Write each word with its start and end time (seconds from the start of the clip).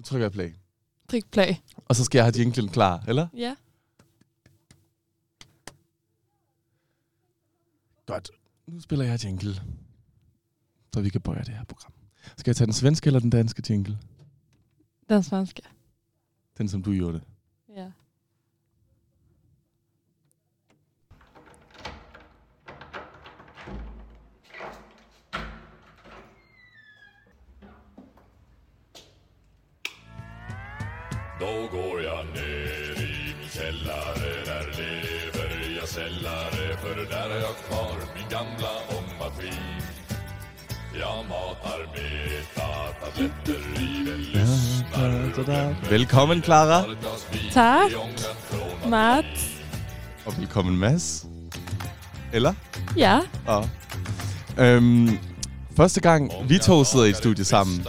Nu 0.00 0.04
trykker 0.04 0.24
jeg 0.24 0.32
play. 0.32 0.54
Tryk 1.08 1.30
play. 1.30 1.54
Og 1.76 1.96
så 1.96 2.04
skal 2.04 2.18
jeg 2.18 2.24
have 2.24 2.34
jinglen 2.38 2.68
klar, 2.68 3.04
eller? 3.08 3.28
Ja. 3.34 3.54
Godt. 8.06 8.30
Nu 8.66 8.80
spiller 8.80 9.04
jeg 9.04 9.24
jingle. 9.24 9.54
Så 10.94 11.00
vi 11.00 11.08
kan 11.08 11.20
bøje 11.20 11.44
det 11.44 11.54
her 11.54 11.64
program. 11.64 11.92
Skal 12.36 12.50
jeg 12.50 12.56
tage 12.56 12.66
den 12.66 12.72
svenske 12.72 13.06
eller 13.06 13.20
den 13.20 13.30
danske 13.30 13.62
jingle? 13.70 13.98
Den 15.08 15.22
svenska. 15.22 15.62
Den, 16.58 16.68
som 16.68 16.82
du 16.82 16.92
gjorde. 16.92 17.20
Ja. 17.20 17.29
Där 37.10 37.28
har 37.30 37.36
jag 37.36 37.56
kvar 37.68 37.96
min 38.14 38.24
gamla 38.30 38.68
ångmaskin 38.88 39.54
Jag 41.00 41.24
matar 41.28 41.80
metatabletter 41.94 43.82
i 43.82 44.04
den 44.04 44.20
lyssnar 44.22 45.90
Velkommen, 45.90 46.42
Clara. 46.42 46.84
Från 47.50 48.90
Mats. 48.90 49.50
Og 50.24 50.38
velkommen, 50.38 50.78
Mads. 50.78 51.26
Eller? 52.32 52.54
Ja. 52.96 53.20
Ja. 53.46 53.64
Øhm, 54.58 55.18
første 55.76 56.00
gang, 56.00 56.32
vi 56.48 56.58
to 56.58 56.84
sidder 56.84 57.06
i 57.06 57.10
et 57.10 57.16
studie 57.16 57.44
sammen. 57.44 57.86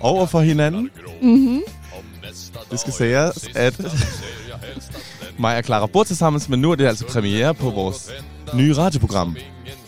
Over 0.00 0.26
for 0.26 0.40
hinanden. 0.40 0.90
Mhm. 1.22 1.62
Det 2.70 2.80
skal 2.80 2.92
siges, 2.92 3.48
at 3.54 3.80
mig 5.38 5.56
og 5.56 5.64
Clara 5.64 5.86
bor 5.86 6.04
sammen, 6.04 6.42
men 6.48 6.60
nu 6.60 6.70
er 6.70 6.74
det 6.74 6.86
altså 6.86 7.06
premiere 7.06 7.54
på 7.54 7.70
vores 7.70 8.10
nye 8.54 8.72
radioprogram. 8.72 9.36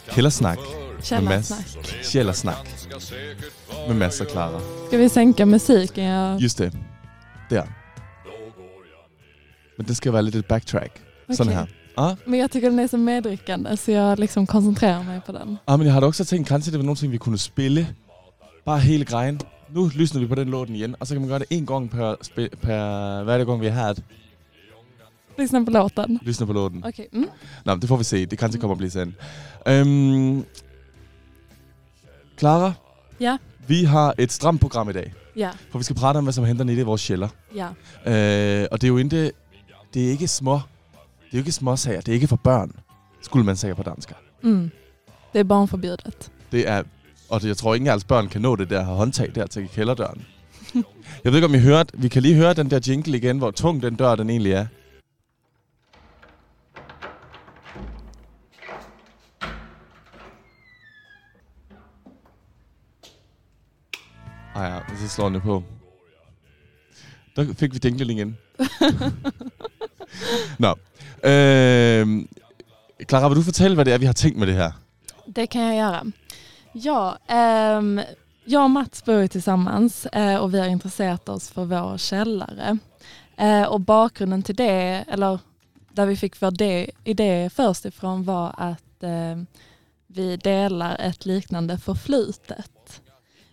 Kældersnak. 0.08 0.58
Källarsnack. 1.02 1.68
Kældersnak 2.12 2.68
med 3.88 3.96
Mads 3.96 4.20
og 4.20 4.26
Clara. 4.30 4.60
Ska 4.86 4.96
vi 4.96 5.08
sänka 5.08 5.46
musiken? 5.46 6.04
Jag... 6.04 6.40
Just 6.40 6.58
det. 6.58 6.72
Der. 7.50 7.62
Men 9.78 9.86
det 9.86 9.96
skal 9.96 10.12
være 10.12 10.22
lidt 10.22 10.34
et 10.34 10.46
backtrack. 10.46 11.00
Sådan 11.30 11.52
her. 11.52 11.62
Okej. 11.96 12.08
Ja. 12.08 12.14
Men 12.26 12.40
jag 12.40 12.50
tycker 12.50 12.70
den 12.70 12.78
är 12.78 12.86
så 12.86 12.96
medryckande 12.96 13.76
så 13.76 13.90
jag 13.90 14.18
liksom 14.18 14.46
koncentrerar 14.46 15.02
mig 15.02 15.20
på 15.26 15.32
den. 15.32 15.58
Ah, 15.66 15.78
men 15.78 15.86
jeg 15.86 15.94
har 15.94 16.00
da 16.00 16.06
også 16.06 16.24
tænkt, 16.24 16.48
kanskje 16.48 16.72
det 16.72 16.78
var 16.78 16.84
nogle 16.84 16.96
ting, 16.96 17.12
vi 17.12 17.18
kunne 17.18 17.38
spille. 17.38 17.86
Bare 18.64 18.78
hele 18.78 19.04
grejen. 19.04 19.40
Nu 19.74 19.90
lysner 19.94 20.20
vi 20.20 20.26
på 20.26 20.34
den 20.34 20.48
låten 20.48 20.74
igen, 20.74 20.96
og 21.00 21.06
så 21.06 21.14
kan 21.14 21.20
man 21.20 21.28
gøre 21.28 21.38
det 21.38 21.46
en 21.50 21.66
gang 21.66 21.90
per, 21.90 22.14
per 22.62 23.22
hver 23.24 23.44
gang 23.44 23.60
vi 23.60 23.66
har 23.66 23.86
haft 23.86 23.98
Lyssna 25.38 25.64
på 25.64 25.70
låten. 25.70 26.18
lysner 26.22 26.46
på 26.46 26.52
låten. 26.52 26.84
Okej. 26.84 27.06
Mm. 27.12 27.28
Nå, 27.64 27.74
men 27.74 27.80
det 27.80 27.88
får 27.88 27.96
vi 27.96 28.04
se. 28.04 28.26
Det 28.26 28.38
kan 28.38 28.50
til 28.50 28.60
komme 28.60 28.72
at 28.72 28.78
blive 28.78 28.90
sandt. 28.90 29.14
Øhm, 29.68 30.44
Clara, 32.38 32.72
Ja. 33.20 33.36
vi 33.66 33.84
har 33.84 34.14
et 34.18 34.32
stramt 34.32 34.60
program 34.60 34.90
i 34.90 34.92
dag, 34.92 35.12
Ja. 35.36 35.50
for 35.70 35.78
vi 35.78 35.84
skal 35.84 35.96
prate 35.96 36.16
om, 36.16 36.24
hvad 36.24 36.32
som 36.32 36.44
henter 36.44 36.64
nede 36.64 36.80
i 36.80 36.82
vores 36.84 37.00
sjæller. 37.00 37.28
Ja. 37.54 37.66
Øh, 38.62 38.68
og 38.72 38.80
det 38.80 38.86
er 38.86 38.88
jo 38.88 38.96
ikke, 38.96 39.32
det 39.94 40.06
er 40.06 40.10
ikke 40.10 40.28
små, 40.28 40.54
det 40.54 40.60
er 41.22 41.28
jo 41.32 41.38
ikke 41.38 41.52
små 41.52 41.76
sager, 41.76 42.00
det 42.00 42.08
er 42.08 42.14
ikke 42.14 42.26
for 42.28 42.36
børn, 42.36 42.72
skulle 43.22 43.44
man 43.46 43.56
sige 43.56 43.74
på 43.74 43.82
dansk. 43.82 44.12
Mm. 44.42 44.70
Det 45.32 45.38
är 45.40 45.44
barnförbjudet. 45.44 46.30
Det 46.52 46.68
er, 46.68 46.82
og 47.28 47.42
det, 47.42 47.48
jeg 47.48 47.56
tror 47.56 47.74
af 47.74 47.78
jeres 47.84 48.04
børn 48.04 48.28
kan 48.28 48.40
nå 48.40 48.56
det 48.56 48.70
der 48.70 48.84
håndtag 48.84 49.32
der 49.34 49.46
til 49.46 49.68
kælderdøren. 49.68 50.26
jeg 51.24 51.32
ved 51.32 51.34
ikke, 51.34 51.46
om 51.46 51.54
I 51.54 51.58
hørte, 51.58 51.98
vi 51.98 52.08
kan 52.08 52.22
lige 52.22 52.34
høre 52.34 52.54
den 52.54 52.70
der 52.70 52.80
jingle 52.88 53.16
igen, 53.16 53.38
hvor 53.38 53.50
tung 53.50 53.82
den 53.82 53.94
dør 53.94 54.14
den 54.14 54.30
egentlig 54.30 54.52
er. 54.52 54.66
Det 65.00 65.42
på. 65.42 65.62
Der 67.36 67.54
fik 67.54 67.74
vi 67.74 67.80
jinglen 67.84 68.10
igen. 68.10 68.36
Nå. 70.58 70.74
Øh, 71.24 72.24
Clara, 73.08 73.28
vil 73.28 73.36
du 73.36 73.42
fortælle, 73.42 73.74
hvad 73.74 73.84
det 73.84 73.94
er, 73.94 73.98
vi 73.98 74.06
har 74.06 74.12
tænkt 74.12 74.38
med 74.38 74.46
det 74.46 74.54
her? 74.56 74.72
Det 75.36 75.50
kan 75.50 75.62
jag 75.62 75.76
göra. 75.76 76.06
Ja, 76.74 77.12
ehm, 77.28 78.00
jag 78.46 78.64
och 78.64 78.70
Mats 78.70 79.04
bor 79.04 79.26
tillsammans 79.26 80.06
eh, 80.06 80.36
och 80.36 80.54
vi 80.54 80.58
har 80.58 80.66
intresserat 80.66 81.28
oss 81.28 81.50
för 81.50 81.64
vår 81.64 81.98
källare. 81.98 82.78
Eh, 83.38 83.62
och 83.62 83.80
bakgrunden 83.80 84.42
till 84.42 84.56
det, 84.56 85.04
eller 85.08 85.38
där 85.92 86.06
vi 86.06 86.16
fick 86.16 86.42
vår 86.42 86.50
de- 86.50 86.90
idé 87.04 87.50
först 87.54 87.84
ifrån 87.84 88.24
var 88.24 88.54
att 88.58 89.02
eh, 89.02 89.36
vi 90.06 90.36
delar 90.36 90.96
ett 91.00 91.26
liknande 91.26 91.78
förflutet. 91.78 93.00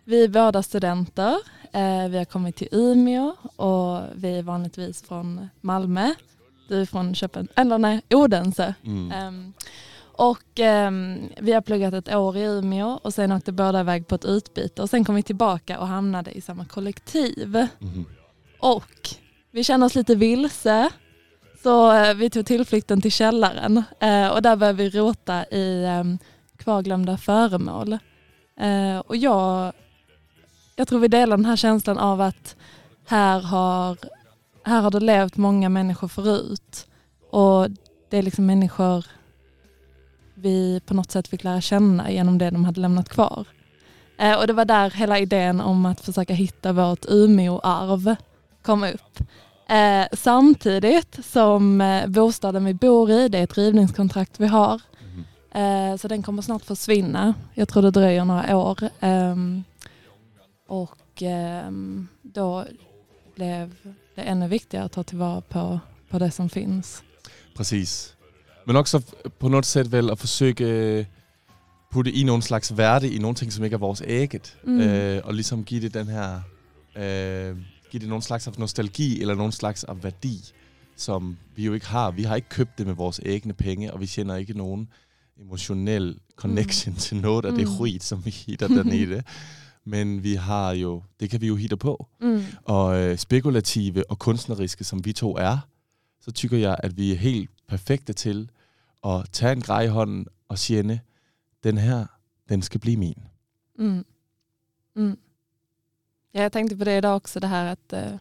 Vi 0.10 0.24
är 0.24 0.28
båda 0.28 0.64
studenter, 0.64 1.38
eh, 1.72 2.08
vi 2.10 2.18
har 2.18 2.26
kommit 2.26 2.56
till 2.56 2.68
Umeå 2.72 3.36
och 3.56 4.02
vi 4.16 4.38
är 4.38 4.44
vanligtvis 4.44 5.02
från 5.02 5.50
Malmö. 5.62 6.14
Du 6.68 6.82
är 6.82 6.86
från 6.86 7.16
Köpen, 7.16 7.48
eller 7.56 7.78
nej, 7.78 8.02
Odense. 8.10 8.74
Mm. 8.84 9.12
Ehm, 9.12 9.54
och 10.00 10.60
ehm, 10.60 11.30
vi 11.38 11.54
har 11.54 11.62
pluggat 11.62 11.94
ett 11.94 12.16
år 12.16 12.38
i 12.38 12.44
Umeå 12.44 13.00
och 13.04 13.14
sen 13.14 13.32
åkte 13.32 13.52
båda 13.52 13.80
iväg 13.80 14.08
på 14.08 14.16
ett 14.16 14.26
utbyte 14.26 14.82
och 14.82 14.90
sen 14.90 15.06
kom 15.06 15.16
vi 15.16 15.24
tillbaka 15.24 15.80
och 15.80 15.88
hamnade 15.88 16.32
i 16.32 16.42
samma 16.42 16.66
kollektiv. 16.66 17.68
Mhm. 17.80 18.06
Och 18.60 19.10
vi 19.52 19.64
kände 19.64 19.86
oss 19.86 19.96
lite 19.96 20.16
vilse 20.16 20.90
så 21.64 21.92
eh, 21.92 22.14
vi 22.14 22.30
tog 22.30 22.46
tillflykten 22.46 23.02
till 23.02 23.12
källaren 23.12 23.84
eh, 24.00 24.28
och 24.28 24.42
där 24.42 24.56
började 24.56 24.84
vi 24.84 24.90
rota 24.90 25.46
i 25.46 25.86
um, 25.86 26.18
kvarglömda 26.58 27.18
föremål. 27.18 27.98
Eh, 28.60 29.00
och 29.00 29.16
jag, 29.16 29.74
jag 30.80 30.88
tror 30.88 31.00
vi 31.00 31.08
delar 31.08 31.38
den 31.38 31.46
här 31.46 31.56
känslan 31.56 31.98
av 31.98 32.22
att 32.22 32.56
här 33.06 33.40
har, 33.40 33.98
här 34.64 34.82
har 34.82 34.92
det 34.92 35.00
levt 35.00 35.38
många 35.38 35.70
människor 35.70 36.08
förut 36.08 36.88
och 37.32 37.70
det 38.10 38.18
är 38.18 38.24
liksom 38.24 38.46
människor 38.46 39.06
vi 40.34 40.82
på 40.86 40.94
något 40.94 41.12
sätt 41.12 41.28
fick 41.28 41.44
lära 41.44 41.62
känna 41.62 42.12
genom 42.12 42.38
det 42.38 42.50
de 42.50 42.66
hade 42.66 42.82
lämnat 42.82 43.10
kvar. 43.10 43.46
Eh, 44.18 44.40
och 44.40 44.48
det 44.48 44.54
var 44.54 44.66
där 44.66 44.90
hela 44.90 45.20
idén 45.20 45.62
om 45.62 45.86
att 45.86 46.02
försöka 46.02 46.34
hitta 46.34 46.74
vårt 46.74 47.06
Umeå-arv 47.06 48.16
kom 48.62 48.84
upp. 48.84 49.20
Eh, 49.70 50.06
samtidigt 50.12 51.26
som 51.26 51.82
eh, 51.82 52.08
bostaden 52.08 52.66
vi 52.66 52.74
bor 52.74 53.12
i, 53.12 53.30
det 53.30 53.38
är 53.38 53.44
ett 53.44 53.58
rivningskontrakt 53.58 54.40
vi 54.40 54.48
har. 54.48 54.82
Mhm. 55.02 55.92
Eh, 55.92 55.98
så 55.98 56.08
den 56.08 56.24
kommer 56.24 56.42
snart 56.42 56.66
försvinna. 56.66 57.34
Jag 57.54 57.68
tror 57.68 57.84
det 57.84 57.92
dröjer 57.92 58.26
några 58.26 58.58
år. 58.58 58.80
Och 60.68 60.98
ehm, 61.24 62.08
då 62.36 62.66
blev 63.36 63.74
det 64.16 64.22
ännu 64.22 64.48
viktigare 64.48 64.86
att 64.86 64.92
ta 64.92 65.04
tillvara 65.04 65.42
på, 65.42 65.80
på 66.10 66.20
det 66.20 66.32
som 66.32 66.50
finns. 66.50 67.04
Præcis. 67.56 68.16
Men 68.66 68.76
f- 68.78 69.30
på 69.40 69.48
noget 69.50 69.66
sæt 69.66 69.92
vel 69.92 70.10
at 70.10 70.20
forsøge 70.20 70.56
øh, 70.60 71.06
putte 71.92 72.12
i 72.12 72.24
nogle 72.24 72.44
slags 72.44 72.78
værde 72.78 73.10
i 73.14 73.18
nogle 73.20 73.36
ting, 73.36 73.54
som 73.54 73.64
ikke 73.64 73.74
er 73.74 73.78
vores 73.80 74.02
eget. 74.02 74.58
Mm. 74.64 74.80
Øh, 74.80 75.22
og 75.24 75.34
ligesom 75.34 75.64
give 75.64 75.82
det 75.82 75.94
den 75.94 76.08
her... 76.08 76.42
Øh, 76.96 77.58
give 77.92 78.00
det 78.00 78.10
nogle 78.10 78.24
slags 78.24 78.48
af 78.48 78.54
nostalgi 78.58 79.22
eller 79.22 79.36
nogle 79.36 79.52
slags 79.54 79.84
af 79.84 80.04
værdi, 80.04 80.42
som 80.96 81.38
vi 81.56 81.66
jo 81.66 81.74
ikke 81.74 81.88
har. 81.88 82.12
Vi 82.12 82.24
har 82.24 82.36
ikke 82.36 82.50
købt 82.50 82.78
det 82.78 82.88
med 82.88 82.94
vores 82.96 83.20
egne 83.20 83.54
penge, 83.54 83.94
og 83.94 84.00
vi 84.02 84.06
kender 84.06 84.36
ikke 84.36 84.54
nogen 84.58 84.88
emotionel 85.42 86.20
connection 86.36 86.94
mm. 86.94 87.00
til 87.00 87.18
noget 87.18 87.46
af 87.46 87.52
det 87.54 87.68
Mm. 87.68 87.74
skit, 87.88 88.04
som 88.04 88.26
vi 88.26 88.30
hitter 88.30 88.68
dernede. 88.68 89.24
Men 89.88 90.24
vi 90.24 90.36
har 90.36 90.72
jo, 90.72 91.04
det 91.20 91.30
kan 91.30 91.42
vi 91.42 91.48
jo 91.48 91.56
hitte 91.56 91.78
på. 91.78 92.08
Mm. 92.22 92.44
Og 92.66 93.00
øh, 93.00 93.18
spekulative 93.18 94.04
og 94.10 94.20
kunstneriske, 94.20 94.84
som 94.84 95.06
vi 95.06 95.14
to 95.14 95.38
er, 95.38 95.58
så 96.22 96.32
tykker 96.32 96.58
jeg, 96.58 96.78
at 96.84 96.98
vi 96.98 97.12
er 97.12 97.16
helt 97.16 97.50
perfekte 97.68 98.14
til 98.14 98.50
at 99.06 99.30
tage 99.32 99.52
en 99.52 99.62
grej 99.62 99.82
i 99.82 99.88
hånden 99.88 100.28
og 100.50 100.60
sige, 100.60 101.02
den 101.64 101.78
her, 101.78 102.06
den 102.50 102.62
skal 102.62 102.80
blive 102.80 102.98
min. 102.98 103.24
Mm. 103.80 104.06
Mm. 104.96 105.18
Ja, 106.32 106.42
jag 106.42 106.52
tänkte 106.52 106.78
på 106.78 106.84
det 106.84 106.98
idag 106.98 107.16
också, 107.16 107.40
det 107.40 107.48
här 107.48 107.66
att, 107.66 107.94
eh, 107.94 108.16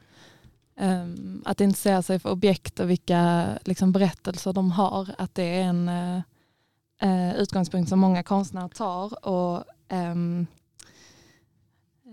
ehm, 0.77 1.43
att 1.47 1.61
intressera 1.61 2.03
sig 2.03 2.19
för 2.19 2.31
objekt 2.31 2.81
och 2.81 2.91
vilka 2.91 3.49
liksom, 3.65 3.93
berättelser 3.93 4.53
de 4.53 4.71
har. 4.71 5.15
Att 5.19 5.35
det 5.35 5.43
är 5.43 5.63
en 5.63 5.89
eh, 5.89 6.21
eh, 7.01 7.37
utgångspunkt 7.37 7.89
som 7.89 7.99
många 7.99 8.23
konstnärer 8.23 8.69
tar. 8.69 9.27
Och, 9.27 9.65
ehm, 9.89 10.47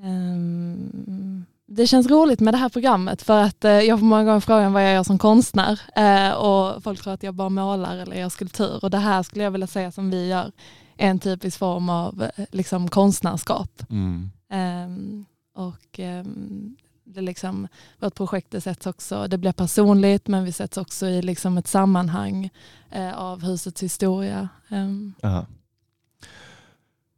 ehm, 0.04 1.46
det 1.68 1.88
känns 1.88 2.08
roligt 2.08 2.40
med 2.40 2.54
det 2.54 2.58
här 2.58 2.70
programmet 2.70 3.22
för 3.22 3.42
att 3.42 3.66
eh, 3.66 3.72
jag 3.72 4.00
får 4.00 4.06
många 4.06 4.24
gånger 4.24 4.40
frågan 4.40 4.74
vad 4.74 4.86
jag 4.86 4.94
gör 4.94 5.04
som 5.04 5.18
konstnär 5.18 5.82
eh, 5.96 6.34
och 6.34 6.84
folk 6.84 7.02
tror 7.02 7.14
att 7.14 7.24
jag 7.24 7.34
bara 7.34 7.50
målar 7.50 7.98
eller 7.98 8.16
gör 8.16 8.30
skulptur 8.30 8.84
och 8.84 8.90
det 8.90 8.98
här 8.98 9.24
skulle 9.24 9.44
jag 9.44 9.52
vilja 9.52 9.68
säga 9.68 9.92
som 9.92 10.10
vi 10.10 10.28
gör 10.28 10.52
är 10.98 11.10
en 11.10 11.20
typisk 11.20 11.58
form 11.58 11.90
av 11.90 12.24
eh, 12.36 12.46
liksom, 12.52 12.90
konstnärskap. 12.90 13.84
Mm. 13.90 14.30
Ehm, 14.50 15.26
och 15.56 16.00
ehm, 16.00 16.76
det 17.04 17.22
liksom, 17.22 17.68
vårt 18.00 18.16
projekt 18.16 18.52
det 18.52 18.62
sätts 18.62 18.88
också, 18.88 19.28
det 19.28 19.38
blir 19.38 19.52
personligt 19.52 20.28
men 20.28 20.44
vi 20.44 20.52
sätts 20.52 20.78
också 20.78 21.08
i 21.08 21.22
liksom 21.22 21.58
ett 21.58 21.68
sammanhang 21.68 22.50
eh, 22.92 23.20
av 23.20 23.42
husets 23.44 23.84
historia. 23.84 24.50
Um. 24.70 25.14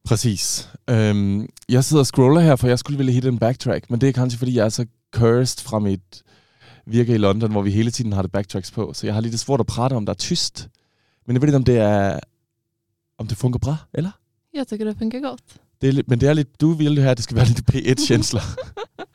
Præcis. 0.06 0.69
Øhm, 0.90 1.48
jeg 1.69 1.84
sidder 1.84 2.02
og 2.02 2.07
scroller 2.07 2.42
her, 2.42 2.56
for 2.56 2.68
jeg 2.68 2.80
skulle 2.80 2.98
ville 2.98 3.12
hitte 3.12 3.28
en 3.30 3.40
backtrack, 3.40 3.90
men 3.90 4.02
det 4.02 4.10
er 4.10 4.13
kanskje 4.13 4.38
fordi, 4.38 4.56
jeg 4.57 4.66
er 4.66 4.69
så 4.69 4.86
cursed 5.16 5.63
fra 5.63 5.80
mit 5.80 6.24
virke 6.88 7.13
i 7.13 7.18
London, 7.18 7.52
hvor 7.52 7.62
vi 7.62 7.72
hele 7.72 7.92
tiden 7.92 8.13
har 8.13 8.22
det 8.22 8.31
backtracks 8.31 8.72
på, 8.72 8.94
så 8.94 9.07
jeg 9.07 9.13
har 9.13 9.22
lidt 9.22 9.40
svårt 9.40 9.60
at 9.60 9.66
prate 9.66 9.94
om, 9.94 10.06
der 10.06 10.13
er 10.13 10.18
tyst. 10.18 10.68
Men 11.28 11.34
jeg 11.36 11.42
ved 11.42 11.50
ikke, 11.50 11.56
om 11.57 11.63
det 11.63 11.78
er, 11.78 12.19
om 13.18 13.28
det 13.28 13.38
fungerer 13.38 13.60
bra, 13.60 13.75
eller? 13.94 14.12
Jag 14.54 14.68
tycker 14.68 14.86
det 14.86 14.98
funkar 14.98 15.19
gott. 15.19 15.42
Det 15.81 15.90
er, 15.90 15.94
lidt- 15.94 16.08
men 16.08 16.22
det 16.22 16.30
er 16.30 16.34
lidt, 16.34 16.62
du 16.62 16.72
vil 16.74 17.00
at 17.00 17.18
det 17.18 17.24
skal 17.24 17.38
være 17.38 17.46
lidt 17.46 17.62
P1-kjensler. 17.75 18.42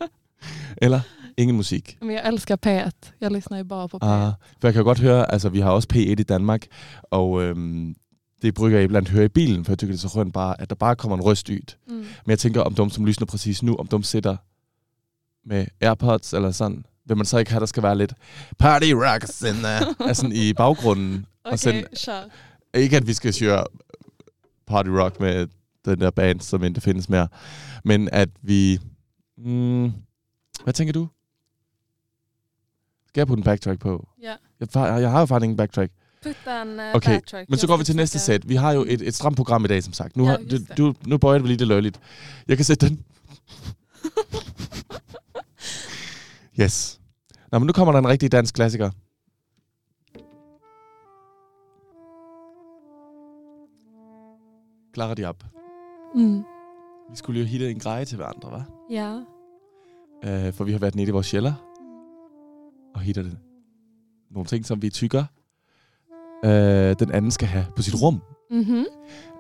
eller? 0.85 1.01
Ingen 1.37 1.57
musik. 1.57 1.99
Men 2.01 2.11
jag 2.11 2.29
älskar 2.29 2.57
P1, 2.67 3.13
jag 3.21 3.33
lyssnar 3.33 3.59
ju 3.59 3.65
bara 3.65 3.89
på 3.89 3.97
P1. 3.97 4.07
Ah, 4.07 4.33
for 4.61 4.69
jeg 4.69 4.75
kan 4.75 4.85
godt 4.85 4.99
høre, 5.01 5.33
altså 5.33 5.49
vi 5.49 5.61
har 5.61 5.71
også 5.71 5.89
P1 5.95 5.99
i 5.99 6.15
Danmark, 6.15 6.67
og 7.11 7.43
øhm, 7.43 7.95
det 8.43 8.55
brygger 8.55 8.79
jeg 8.79 8.85
iblandt 8.85 9.09
høre 9.09 9.25
i 9.25 9.29
bilen, 9.29 9.65
for 9.65 9.73
jeg 9.73 9.79
tykker 9.79 9.93
det 9.93 9.99
er 9.99 10.09
så 10.09 10.09
skønt 10.09 10.33
bare, 10.35 10.61
at 10.61 10.71
der 10.71 10.77
bare 10.77 10.97
kommer 10.97 11.17
en 11.17 11.23
røstyd. 11.23 11.61
Mm. 11.89 11.95
Men 11.95 12.07
jeg 12.27 12.39
tænker, 12.39 12.61
om 12.61 12.75
de, 12.75 12.91
som 12.91 13.05
lyssner 13.05 13.27
præcis 13.27 13.63
nu, 13.63 13.77
om 13.77 13.87
de 13.87 14.05
sidder 14.05 14.37
med 15.45 15.67
Airpods 15.81 16.33
eller 16.33 16.51
sådan, 16.51 16.85
vil 17.05 17.17
man 17.17 17.27
så 17.27 17.39
ikke 17.39 17.51
have, 17.51 17.61
der 17.61 17.67
skal 17.67 17.83
være 17.83 17.99
lidt 17.99 18.15
party 18.59 18.93
rocks 18.95 19.43
in 19.43 19.55
the, 19.55 19.79
altså 20.09 20.31
i 20.35 20.53
baggrunden. 20.53 21.27
Okej, 21.45 21.53
Og 21.53 21.59
sen, 21.59 21.85
kör. 22.07 22.29
ikke 22.75 22.97
at 22.97 23.07
vi 23.07 23.13
skal 23.13 23.35
køre 23.41 23.65
party 24.67 24.89
rock 24.89 25.21
med 25.21 25.47
den 25.85 26.01
der 26.01 26.11
band, 26.11 26.41
som 26.41 26.65
ikke 26.65 26.81
findes 26.81 27.09
mere, 27.09 27.29
men 27.85 28.09
at 28.13 28.29
vi... 28.43 28.79
Mm, 29.39 29.93
hvad 30.65 30.73
tænker 30.73 30.93
du? 30.93 31.09
Skal 33.09 33.21
jeg 33.21 33.27
putte 33.27 33.41
en 33.41 33.45
backtrack 33.45 33.81
på? 33.81 34.09
Ja. 34.23 34.35
Jeg, 34.61 34.69
jeg 34.75 35.11
har 35.11 35.21
jo 35.21 35.27
faktisk 35.27 35.45
ingen 35.45 35.57
backtrack. 35.57 35.93
Putta 36.23 36.63
en 36.63 36.69
uh, 36.81 36.95
Okay. 36.95 37.21
Men 37.49 37.59
så 37.59 37.67
går 37.67 37.77
vi 37.77 37.85
til 37.85 37.97
næste 37.97 38.19
sæt. 38.19 38.49
Vi 38.49 38.55
har 38.55 38.73
jo 38.73 38.85
et, 38.89 39.03
et 39.03 39.15
stramt 39.15 39.37
program 39.37 39.65
i 39.65 39.69
dag, 39.69 39.83
som 39.83 39.93
sagt. 39.93 40.17
Nu, 40.17 40.25
Ja, 40.25 40.31
har, 40.31 40.37
det. 40.37 40.79
du, 40.79 40.95
nu 41.07 41.19
bøjer 41.19 41.39
det 41.39 41.47
lige 41.47 41.59
det 41.59 41.67
løgligt. 41.69 42.01
Jeg 42.49 42.57
kan 42.57 42.65
sætte 42.65 42.89
den. 42.89 43.05
yes. 46.61 47.01
Nå, 47.53 47.59
men 47.59 47.67
nu 47.67 47.73
kommer 47.73 47.93
der 47.93 47.99
en 47.99 48.09
rigtig 48.09 48.33
dansk 48.33 48.55
klassiker. 48.55 48.91
Clara 54.95 55.15
Diab. 55.15 55.45
Mm. 56.15 56.45
Vi 57.11 57.17
skulle 57.17 57.41
jo 57.41 57.47
hitte 57.47 57.71
en 57.71 57.79
greje 57.79 58.05
til 58.05 58.17
hverandre, 58.17 58.49
hva'? 58.49 58.63
Ja. 58.91 59.15
Uh, 60.49 60.55
for 60.55 60.65
vi 60.65 60.73
har 60.73 60.79
været 60.79 60.95
nede 60.95 61.09
i 61.09 61.11
vores 61.11 61.27
sjæller 61.27 61.53
og 62.95 63.01
hitter 63.01 63.23
det. 63.23 63.39
Nogle 64.31 64.47
ting, 64.47 64.67
som 64.67 64.83
vi 64.83 64.91
tykker, 64.91 65.25
uh, 66.45 66.51
den 66.99 67.13
anden 67.13 67.31
skal 67.31 67.49
have 67.49 67.67
på 67.77 67.83
sit 67.83 68.03
rum. 68.03 68.23
Mhm. 68.51 68.85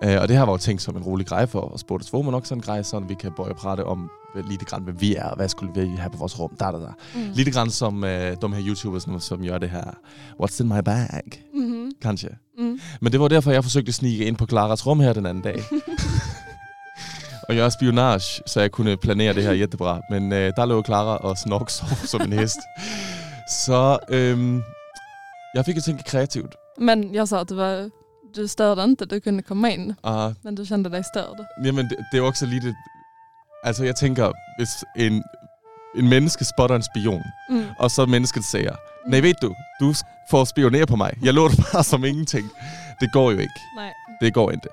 Uh, 0.06 0.12
og 0.20 0.28
det 0.28 0.36
her 0.36 0.42
var 0.44 0.52
jo 0.52 0.56
tænkt 0.58 0.82
som 0.82 0.96
en 0.96 1.02
rolig 1.02 1.26
grej 1.26 1.46
for 1.46 1.60
os 1.74 1.84
både 1.84 2.04
to, 2.04 2.22
men 2.22 2.34
også 2.34 2.54
en 2.54 2.60
grej, 2.60 2.82
sådan 2.82 3.08
vi 3.08 3.14
kan 3.14 3.32
bøje 3.36 3.54
prate 3.54 3.84
om 3.84 4.10
lidt 4.50 4.66
grann, 4.66 4.82
hvem 4.84 5.00
vi 5.00 5.16
er, 5.16 5.24
og 5.24 5.36
hvad 5.36 5.48
skulle 5.48 5.72
vi 5.80 5.96
have 5.96 6.10
på 6.10 6.18
vores 6.18 6.38
rum, 6.40 6.50
der, 6.60 6.70
der, 6.70 6.78
der. 6.78 6.92
Mm. 7.14 7.20
Lidt 7.34 7.52
grann 7.54 7.70
som 7.70 7.96
uh, 8.02 8.08
de 8.08 8.08
her 8.54 8.62
YouTubers, 8.66 9.02
som, 9.02 9.20
som 9.20 9.42
gør 9.46 9.58
det 9.58 9.70
her, 9.70 9.84
what's 10.42 10.62
in 10.62 10.68
my 10.68 10.80
bag, 10.84 11.20
Mhm. 11.54 11.90
kanskje. 12.02 12.28
Mm. 12.58 12.80
Men 13.00 13.12
det 13.12 13.20
var 13.20 13.28
derfor, 13.28 13.50
jeg 13.50 13.64
forsøgte 13.64 13.88
at 13.88 13.94
snige 13.94 14.24
ind 14.24 14.36
på 14.36 14.46
Claras 14.46 14.86
rum 14.86 15.00
her 15.00 15.12
den 15.12 15.26
anden 15.26 15.42
dag. 15.44 15.62
og 17.48 17.56
jeg 17.56 17.72
spionage, 17.72 18.42
så 18.46 18.60
jeg 18.60 18.70
kunne 18.70 18.96
planere 18.96 19.34
det 19.34 19.42
her 19.42 19.52
jättebra. 19.52 20.00
Men 20.10 20.32
øh, 20.32 20.52
der 20.56 20.64
lå 20.64 20.82
Clara 20.82 21.16
og 21.16 21.38
snork 21.38 21.70
som 22.06 22.20
en 22.20 22.32
hest. 22.32 22.58
Så 23.66 23.98
øhm, 24.10 24.62
jeg 25.54 25.64
fik 25.64 25.76
at 25.76 25.84
tænke 25.84 26.02
kreativt. 26.06 26.54
Men 26.80 27.14
jag 27.14 27.28
sa 27.28 27.40
att 27.40 27.48
du, 27.48 27.54
var, 27.54 27.90
du 28.36 28.48
störde 28.48 28.84
inte, 28.84 29.04
du 29.04 29.20
kunde 29.20 29.42
komma 29.42 29.70
in. 29.70 29.94
Og 30.02 30.34
Men 30.42 30.54
du 30.54 30.64
kände 30.66 30.90
dig 30.90 31.04
störd. 31.04 31.36
jamen, 31.64 31.88
det, 31.88 31.96
det 32.12 32.18
er 32.18 32.22
også 32.22 32.46
lige 32.46 32.60
det... 32.60 32.74
Altså, 33.64 33.84
jeg 33.84 33.96
tænker, 33.96 34.32
hvis 34.58 34.68
en, 34.96 35.22
en 35.96 36.08
menneske 36.08 36.44
spotter 36.44 36.76
en 36.76 36.82
spion, 36.82 37.22
Mm. 37.50 37.64
og 37.78 37.90
så 37.90 38.06
mennesket 38.06 38.44
siger, 38.44 38.72
nej, 39.08 39.20
ved 39.20 39.34
du, 39.42 39.54
du 39.80 39.94
får 40.30 40.44
spionere 40.44 40.86
på 40.86 40.96
mig. 40.96 41.12
Jeg 41.22 41.34
lå 41.34 41.48
det 41.48 41.58
bare 41.72 41.84
som 41.84 42.04
ingenting. 42.04 42.50
Det 43.00 43.12
går 43.12 43.30
jo 43.30 43.38
ikke. 43.38 43.60
Nej. 43.76 43.92
Det 44.20 44.34
går 44.34 44.50
ikke. 44.50 44.68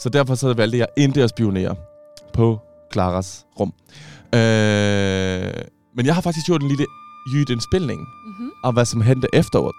Så 0.00 0.08
derfor 0.08 0.34
så 0.34 0.54
valgte 0.54 0.78
jeg 0.78 0.86
ikke 0.96 1.22
at 1.22 1.30
spionere 1.30 1.74
på 2.32 2.58
Claras 2.92 3.46
rum. 3.60 3.72
Øh, 4.34 5.52
men 5.96 6.06
jeg 6.06 6.14
har 6.14 6.22
faktisk 6.22 6.46
gjort 6.46 6.62
en 6.62 6.68
lille 6.68 6.86
indspilning 7.50 8.00
Mhm. 8.00 8.50
af, 8.64 8.72
hvad 8.72 8.84
som 8.84 9.00
hente 9.00 9.28
efteråt, 9.32 9.74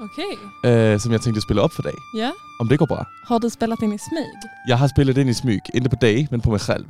Okej. 0.00 0.70
øh, 0.92 1.00
som 1.00 1.12
jeg 1.12 1.20
tænkte 1.20 1.38
at 1.38 1.42
spille 1.42 1.62
op 1.62 1.72
for 1.72 1.82
dag. 1.82 1.94
Ja. 2.16 2.30
Om 2.60 2.68
det 2.68 2.78
går 2.78 2.86
bra. 2.86 3.06
Har 3.26 3.38
du 3.38 3.48
spelat 3.48 3.82
in 3.82 3.92
i 3.92 3.98
smyg? 3.98 4.50
Jeg 4.68 4.78
har 4.78 4.86
spillet 4.86 5.18
ind 5.18 5.30
i 5.30 5.32
smyg, 5.32 5.60
ikke 5.74 5.88
på 5.88 5.96
dag, 6.00 6.28
men 6.30 6.40
på 6.40 6.50
mig 6.50 6.60
selv, 6.60 6.86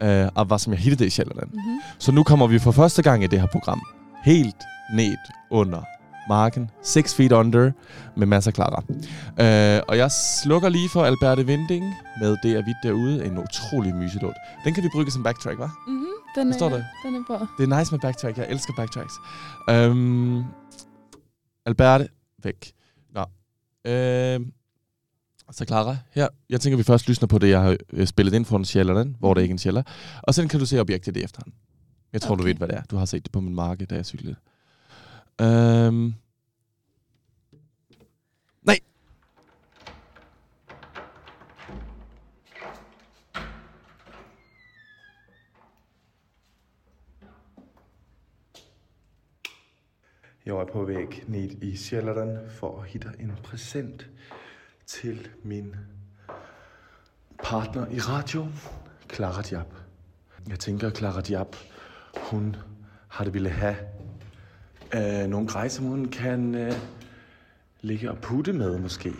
Okej. 0.00 0.22
øh, 0.24 0.30
af 0.36 0.46
hvad 0.46 0.58
som 0.58 0.72
jeg 0.72 0.80
hittede 0.80 1.06
i 1.06 1.10
Sjælland. 1.10 1.48
Mhm. 1.52 1.80
Så 1.98 2.12
nu 2.12 2.22
kommer 2.22 2.46
vi 2.46 2.58
for 2.58 2.70
første 2.72 3.02
gang 3.02 3.24
i 3.24 3.26
det 3.26 3.40
her 3.40 3.46
program 3.46 3.80
helt 4.24 4.56
ned 4.94 5.16
under 5.50 5.82
marken. 6.28 6.70
6 6.82 7.14
feet 7.14 7.32
under 7.32 7.70
med 8.16 8.26
masser 8.26 8.50
af 8.50 8.54
Clara. 8.54 8.82
Øh, 9.40 9.82
og 9.88 9.96
jeg 9.98 10.10
slukker 10.44 10.68
lige 10.68 10.88
for 10.88 11.04
Alberte 11.04 11.46
Vinding 11.46 11.84
med 12.20 12.36
Det 12.42 12.52
er 12.52 12.64
vidt 12.64 12.76
derude. 12.82 13.24
En 13.26 13.38
utrolig 13.38 13.94
myselåt. 13.94 14.34
Den 14.64 14.74
kan 14.74 14.82
vi 14.82 14.88
bruge 14.92 15.10
som 15.10 15.22
backtrack, 15.22 15.58
hva'? 15.58 15.90
Mhm. 15.90 16.06
Den, 16.36 16.52
Forstår 16.52 16.66
är, 16.66 16.70
du? 16.70 16.82
den 17.08 17.14
är 17.14 17.24
bra. 17.26 17.46
Det 17.58 17.72
er 17.72 17.78
nice 17.78 17.92
med 17.92 18.00
backtrack. 18.00 18.36
Jeg 18.38 18.46
elsker 18.50 18.72
backtracks. 18.76 19.14
Øhm, 19.70 20.44
Alberte, 21.66 22.08
væk. 22.44 22.72
Nå. 23.10 23.24
Øhm, 23.84 24.52
så 25.50 25.64
Clara, 25.64 25.96
her. 26.10 26.28
Jeg 26.50 26.60
tænker, 26.60 26.76
vi 26.76 26.82
først 26.82 27.08
lytter 27.08 27.26
på 27.26 27.38
det, 27.38 27.48
jeg 27.48 27.60
har 27.60 27.76
øh, 27.92 28.06
spillet 28.06 28.34
ind 28.34 28.44
for 28.44 28.56
en 28.56 28.64
sjælderen, 28.64 29.16
hvor 29.18 29.34
det 29.34 29.42
ikke 29.42 29.52
er 29.52 29.54
en 29.54 29.58
sjælder. 29.58 29.82
Og 30.22 30.34
så 30.34 30.48
kan 30.48 30.60
du 30.60 30.66
se 30.66 30.80
objektet 30.80 31.16
i 31.16 31.22
efterhånden. 31.22 31.54
Jeg 32.12 32.22
tror, 32.22 32.32
okay. 32.34 32.42
du 32.42 32.46
ved, 32.46 32.54
hvad 32.54 32.68
det 32.68 32.76
er. 32.76 32.82
Du 32.82 32.96
har 32.96 33.04
set 33.04 33.24
det 33.24 33.32
på 33.32 33.40
min 33.40 33.54
marked, 33.54 33.86
da 33.86 33.94
jeg 33.94 34.06
cyklede. 34.06 34.36
Øhm. 35.40 36.14
Jeg 50.46 50.54
er 50.54 50.64
på 50.64 50.84
vej 50.84 51.06
ned 51.26 51.62
i 51.62 51.76
Sjælland 51.76 52.50
for 52.50 52.80
at 52.80 52.88
hitte 52.88 53.08
en 53.20 53.32
præsent 53.44 54.10
til 54.86 55.28
min 55.42 55.76
partner 57.44 57.86
i 57.90 57.98
radio, 57.98 58.46
Clara 59.14 59.42
Diab. 59.42 59.74
Jeg 60.48 60.58
tænker, 60.58 60.90
Clara 60.90 61.20
Diab, 61.20 61.56
hun 62.16 62.56
har 63.08 63.24
det 63.24 63.34
ville 63.34 63.48
have 63.48 63.76
øh, 64.94 65.28
nogle 65.28 65.48
grej, 65.48 65.68
som 65.68 65.84
hun 65.84 66.04
kan 66.04 66.54
øh, 66.54 66.72
ligge 67.80 68.10
og 68.10 68.18
putte 68.18 68.52
med, 68.52 68.78
måske. 68.78 69.12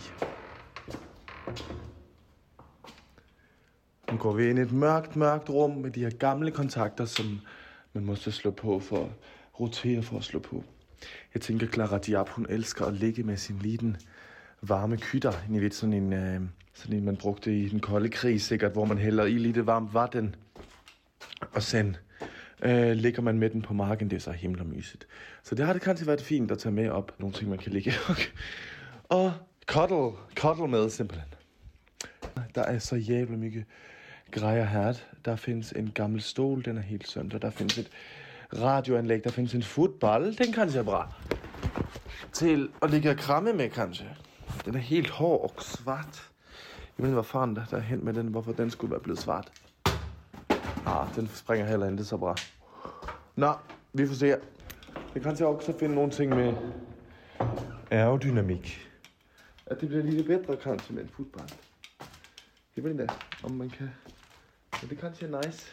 Nu 4.10 4.18
går 4.18 4.32
vi 4.32 4.50
ind 4.50 4.58
i 4.58 4.62
et 4.62 4.72
mørkt, 4.72 5.16
mørkt 5.16 5.50
rum 5.50 5.70
med 5.70 5.90
de 5.90 6.00
her 6.00 6.10
gamle 6.10 6.50
kontakter, 6.50 7.04
som 7.04 7.40
man 7.92 8.04
måske 8.04 8.32
slå 8.32 8.50
på 8.50 8.80
for 8.80 9.10
rotere 9.60 10.02
for 10.02 10.16
at 10.16 10.24
slå 10.24 10.38
på. 10.38 10.64
Jeg 11.34 11.42
tænker, 11.42 11.66
Clara 11.66 11.98
Diab, 11.98 12.28
hun 12.28 12.46
elsker 12.48 12.84
at 12.84 12.94
ligge 12.94 13.22
med 13.22 13.36
sin 13.36 13.58
liten 13.58 13.96
varme 14.62 14.96
kytter. 14.96 15.32
I 15.50 15.58
ved, 15.60 15.70
sådan 15.70 15.92
en, 15.92 16.12
øh, 16.12 16.40
sådan 16.74 16.96
en, 16.96 17.04
man 17.04 17.16
brugte 17.16 17.58
i 17.58 17.68
den 17.68 17.80
kolde 17.80 18.08
krig 18.08 18.40
sikkert, 18.40 18.72
hvor 18.72 18.84
man 18.84 18.98
hælder 18.98 19.24
i 19.24 19.38
lidt 19.38 19.66
varmt 19.66 19.94
vatten. 19.94 20.34
Og 21.52 21.62
sen 21.62 21.96
øh, 22.62 22.90
ligger 22.92 23.22
man 23.22 23.38
med 23.38 23.50
den 23.50 23.62
på 23.62 23.74
marken. 23.74 24.10
Det 24.10 24.16
er 24.16 24.20
så 24.20 24.32
himmelmyset. 24.32 25.06
Så 25.42 25.54
det 25.54 25.66
har 25.66 25.72
det 25.72 25.82
kanskje 25.82 26.06
været 26.06 26.22
fint 26.22 26.50
at 26.50 26.58
tage 26.58 26.72
med 26.72 26.88
op. 26.88 27.12
Nogle 27.18 27.34
ting, 27.34 27.50
man 27.50 27.58
kan 27.58 27.72
ligge 27.72 27.92
og, 28.08 28.16
og 29.18 29.32
cuddle, 29.66 30.10
cuddle 30.36 30.68
med 30.68 30.90
simpelthen. 30.90 31.28
Der 32.54 32.62
er 32.62 32.78
så 32.78 32.96
jævlig 32.96 33.38
mye 33.38 33.64
grejer 34.30 34.64
her. 34.64 34.92
Der 35.24 35.36
findes 35.36 35.72
en 35.72 35.90
gammel 35.94 36.22
stol, 36.22 36.64
den 36.64 36.78
er 36.78 36.82
helt 36.82 37.08
sønder. 37.08 37.38
Der 37.38 37.50
findes 37.50 37.78
et 37.78 37.90
radioanlæg, 38.52 39.24
der 39.24 39.30
findes 39.30 39.54
en 39.54 39.62
fodbold, 39.62 40.36
den 40.36 40.52
kanskje 40.52 40.80
er 40.80 40.84
bra. 40.84 41.12
Til 42.32 42.68
at 42.82 42.90
ligge 42.90 43.10
og 43.10 43.16
kramme 43.16 43.52
med, 43.52 43.70
kanskje. 43.70 44.16
Den 44.64 44.74
er 44.74 44.78
helt 44.78 45.10
hård 45.10 45.40
og 45.56 45.62
svart. 45.62 46.30
Jeg 46.98 47.02
ved 47.02 47.06
ikke, 47.06 47.14
hvad 47.14 47.24
fanden 47.24 47.56
der, 47.56 47.64
der 47.64 47.76
er 47.76 47.80
hen 47.80 48.04
med 48.04 48.14
den, 48.14 48.26
hvorfor 48.26 48.52
den 48.52 48.70
skulle 48.70 48.90
være 48.90 49.00
blevet 49.00 49.18
svart. 49.18 49.52
Ah, 50.86 51.14
den 51.16 51.28
springer 51.28 51.66
heller 51.66 51.90
ikke 51.90 52.04
så 52.04 52.16
bra. 52.16 52.36
Nå, 53.36 53.52
vi 53.92 54.06
får 54.06 54.14
se. 54.14 54.26
Jeg 54.26 55.22
kan 55.22 55.36
jeg 55.38 55.46
også 55.46 55.78
finde 55.78 55.94
nogle 55.94 56.10
ting 56.10 56.34
med 56.34 56.54
aerodynamik. 57.90 58.90
At 59.66 59.80
det 59.80 59.88
bliver 59.88 60.02
lidt 60.02 60.26
bedre 60.26 60.56
kanskje 60.56 60.94
med 60.94 61.02
en 61.02 61.08
fodbold. 61.08 61.48
Jeg 62.76 62.84
ved 62.84 62.90
ikke, 62.90 63.08
om 63.42 63.50
man 63.50 63.70
kan... 63.70 63.90
Men 64.80 64.90
det 64.90 64.98
kanskje 64.98 65.26
er 65.26 65.46
nice 65.46 65.72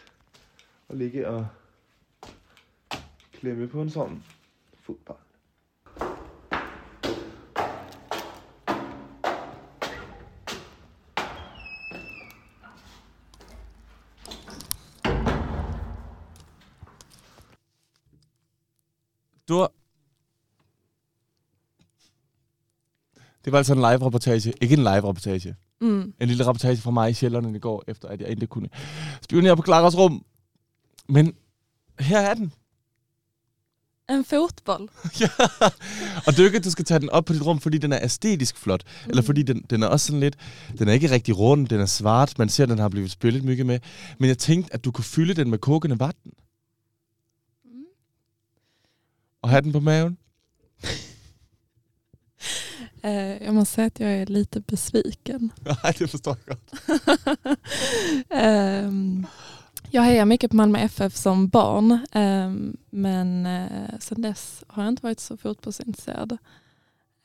at 0.88 0.96
ligge 0.96 1.28
og 1.28 1.46
klemme 3.42 3.68
på 3.68 3.82
en 3.82 3.90
sån 3.90 4.24
fotboll. 4.74 5.16
Du 19.48 19.66
Det 23.44 23.52
var 23.52 23.58
altså 23.58 23.72
en 23.72 23.78
live-reportage. 23.78 24.52
Ikke 24.60 24.74
en 24.74 24.78
live-reportage. 24.78 25.54
Mm. 25.80 26.14
En 26.20 26.28
lille 26.28 26.46
reportage 26.46 26.76
fra 26.76 26.90
mig 26.90 27.10
i 27.10 27.14
Sjælland 27.14 27.56
i 27.56 27.58
går, 27.58 27.84
efter 27.88 28.08
at 28.08 28.20
jeg 28.20 28.28
endelig 28.28 28.48
kunne 28.48 28.68
spionere 29.22 29.56
på 29.56 29.62
Klaras 29.62 29.98
rum. 29.98 30.24
Men 31.08 31.34
her 31.98 32.20
er 32.20 32.34
den. 32.34 32.52
En 34.12 34.24
fotboll. 34.24 34.88
ja. 35.20 35.28
Og 36.26 36.32
det 36.32 36.38
er 36.38 36.42
jo 36.42 36.44
ikke, 36.44 36.58
at 36.58 36.64
du 36.64 36.70
skal 36.70 36.84
tage 36.84 37.00
den 37.00 37.10
op 37.10 37.24
på 37.24 37.32
dit 37.32 37.46
rum, 37.46 37.60
fordi 37.60 37.78
den 37.78 37.92
er 37.92 37.98
æstetisk 38.02 38.56
flot. 38.58 38.84
Mm. 39.04 39.10
Eller 39.10 39.22
fordi 39.22 39.42
den, 39.42 39.64
den 39.70 39.82
er 39.82 39.86
også 39.86 40.06
sådan 40.06 40.20
lidt... 40.20 40.36
Den 40.78 40.88
er 40.88 40.92
ikke 40.92 41.10
rigtig 41.10 41.38
rund, 41.38 41.68
den 41.68 41.80
er 41.80 41.86
svart. 41.86 42.38
Man 42.38 42.48
ser, 42.48 42.62
at 42.62 42.68
den 42.68 42.78
har 42.78 42.88
blevet 42.88 43.10
spillet 43.10 43.44
mygge 43.44 43.64
med. 43.64 43.80
Men 44.18 44.28
jeg 44.28 44.38
tænkte, 44.38 44.74
at 44.74 44.84
du 44.84 44.90
kunne 44.90 45.04
fylde 45.04 45.34
den 45.34 45.50
med 45.50 45.58
kokende 45.58 46.00
vatten. 46.00 46.32
Mm. 47.64 47.70
Og 49.42 49.50
have 49.50 49.62
den 49.62 49.72
på 49.72 49.80
maven. 49.80 50.18
Eh, 53.04 53.42
jag 53.42 53.54
måste 53.54 53.74
säga 53.74 53.86
att 53.86 54.00
jag 54.00 54.10
är 54.10 54.26
lite 54.26 54.60
besviken. 54.60 55.52
Nej, 55.64 55.94
det 55.98 56.10
forstår 56.10 56.36
jeg 56.46 56.56
godt. 56.56 56.80
Ehm, 58.30 59.26
jag 59.92 60.02
hejar 60.02 60.24
mycket 60.24 60.50
på 60.50 60.56
Malmö 60.56 60.78
FF 60.88 61.16
som 61.16 61.48
barn 61.48 61.98
ehm, 62.12 62.76
men 62.90 63.46
uh, 63.46 63.98
sen 64.00 64.22
dess 64.22 64.64
har 64.68 64.82
jag 64.82 64.88
inte 64.92 65.02
varit 65.02 65.20
så 65.20 65.36
fotbollsintresserad. 65.36 66.36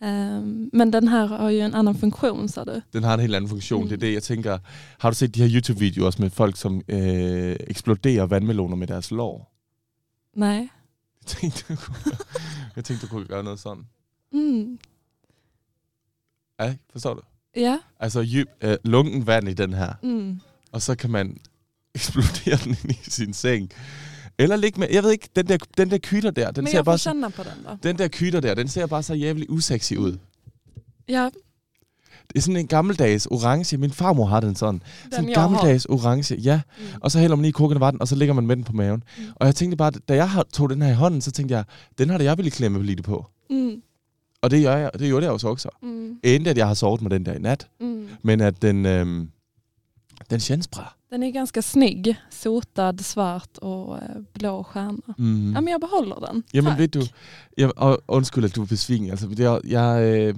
Ehm, 0.02 0.70
men 0.74 0.92
den 0.92 1.08
här 1.08 1.28
har 1.28 1.50
ju 1.50 1.60
en 1.60 1.74
annan 1.74 1.96
funktion 1.96 2.50
sa 2.50 2.64
du. 2.66 2.82
Den 2.94 3.04
har 3.04 3.14
en 3.14 3.20
helt 3.20 3.36
anden 3.36 3.50
funktion. 3.50 3.82
Mm. 3.82 3.90
Det 3.90 3.96
er 3.96 4.00
det, 4.00 4.14
jeg 4.14 4.24
tænker... 4.24 4.60
Har 5.00 5.10
du 5.10 5.16
set 5.16 5.36
de 5.36 5.42
her 5.42 5.50
YouTube-videoer 5.56 6.12
med 6.22 6.30
folk, 6.30 6.56
som 6.58 6.82
øh, 6.88 7.56
eksploderer 7.68 8.26
vandmeloner 8.26 8.76
med 8.76 8.88
deres 8.88 9.12
lår? 9.12 9.52
Nej. 10.36 10.56
Jeg 10.56 11.26
tænkte, 11.26 11.66
du 11.74 11.76
kunne, 11.76 12.16
jeg 12.76 12.86
tænkte, 12.86 13.06
du 13.08 13.10
kunne 13.12 13.26
gøre 13.26 13.44
noget 13.44 13.60
sådan. 13.60 13.84
Mm. 14.32 14.80
Ja, 16.60 16.76
forstår 16.92 17.14
du? 17.14 17.22
Ja. 17.56 17.80
Altså 18.00 18.24
dyb, 18.24 18.48
øh, 18.62 18.78
lunken 18.84 19.28
vand 19.28 19.50
i 19.50 19.54
den 19.54 19.74
her, 19.74 19.94
Mm. 20.04 20.40
og 20.72 20.82
så 20.82 20.96
kan 20.96 21.10
man 21.12 21.38
eksplodere 21.98 22.58
den 22.64 22.78
ind 22.84 22.92
i 22.92 23.10
sin 23.10 23.34
seng. 23.34 23.70
Eller 24.40 24.56
ligge 24.56 24.80
med, 24.80 24.88
jeg 24.92 25.04
ved 25.04 25.12
ikke, 25.12 25.30
den 25.36 25.48
der, 25.48 25.58
den 25.78 25.92
der 25.92 25.98
kytter 26.04 26.32
der, 26.32 26.52
den 26.52 26.64
men 26.64 26.72
ser 26.72 26.82
bare 26.84 26.98
så, 26.98 27.32
på 27.36 27.44
den 27.44 27.52
då. 27.66 27.78
den 27.84 27.98
der 27.98 28.08
kytter 28.08 28.40
der, 28.40 28.54
den 28.54 28.68
ser 28.68 28.86
bare 28.88 29.04
så 29.04 29.14
jævligt 29.14 29.50
usexy 29.50 29.94
ud. 29.94 30.18
Ja, 31.10 31.30
Det 32.30 32.36
er 32.38 32.42
sådan 32.42 32.58
en 32.58 32.68
gammeldags 32.68 33.26
orange. 33.26 33.78
Min 33.78 33.92
farmor 33.92 34.26
har 34.26 34.40
den 34.40 34.56
sådan. 34.56 34.82
sådan 35.04 35.12
den 35.20 35.24
en 35.26 35.30
jag 35.32 35.42
har. 35.42 35.48
gammeldags 35.50 35.86
orange, 35.86 36.36
ja. 36.36 36.62
Mm. 36.78 36.84
Og 37.02 37.12
så 37.12 37.20
hælder 37.20 37.36
man 37.36 37.46
i 37.46 37.52
kokende 37.52 37.82
vand, 37.82 38.00
og 38.00 38.08
så 38.08 38.16
lægger 38.16 38.34
man 38.34 38.48
med 38.48 38.56
den 38.56 38.64
på 38.64 38.74
maven. 38.74 39.04
Mm. 39.18 39.24
Og 39.36 39.46
jeg 39.48 39.56
tænkte 39.56 39.78
bare, 39.78 39.92
da 39.92 40.16
jeg 40.16 40.30
tog 40.54 40.70
den 40.70 40.82
her 40.82 40.90
i 40.92 40.94
hånden, 40.96 41.22
så 41.22 41.32
tænkte 41.32 41.56
jeg, 41.56 41.64
den 41.98 42.10
har 42.10 42.20
jeg 42.20 42.38
ville 42.38 42.52
klemme 42.52 42.84
lidt 42.84 43.04
på. 43.04 43.26
Mm. 43.50 43.82
Og 44.42 44.52
det 44.52 44.64
gør 44.64 44.76
jeg, 44.78 44.92
det 44.94 45.08
gjorde 45.08 45.26
jeg 45.26 45.34
også 45.34 45.48
også. 45.48 45.70
Mm. 45.84 46.20
Endte, 46.24 46.50
at 46.52 46.58
jeg 46.58 46.68
har 46.68 46.74
sovet 46.74 47.02
med 47.02 47.10
den 47.12 47.26
der 47.26 47.34
i 47.34 47.40
nat. 47.40 47.68
Mm. 47.80 48.08
Men 48.24 48.42
at 48.42 48.62
den, 48.62 48.86
øhm, 48.86 49.30
den 50.30 50.40
känns 50.40 50.72
bra. 50.72 50.94
Den 51.10 51.24
är 51.24 51.30
ganska 51.32 51.62
snygg, 51.62 52.16
sotad, 52.32 53.02
svart 53.02 53.58
och 53.58 53.98
eh, 53.98 54.10
blå 54.34 54.64
stjärna. 54.64 55.14
Mm. 55.18 55.52
Ja, 55.56 55.62
men 55.62 55.72
jag 55.72 55.82
behåller 55.82 56.16
den. 56.28 56.44
Jamen 56.54 56.72
Tack. 56.72 56.80
ved 56.80 56.88
du, 56.88 57.02
jeg, 57.58 57.72
og, 57.78 58.02
undskyld 58.08 58.46
at 58.46 58.56
du 58.56 58.62
er 58.62 58.66
besvigen, 58.66 59.10
altså, 59.10 59.30
jeg, 59.38 59.62
jeg, 59.64 60.02
øh, 60.04 60.36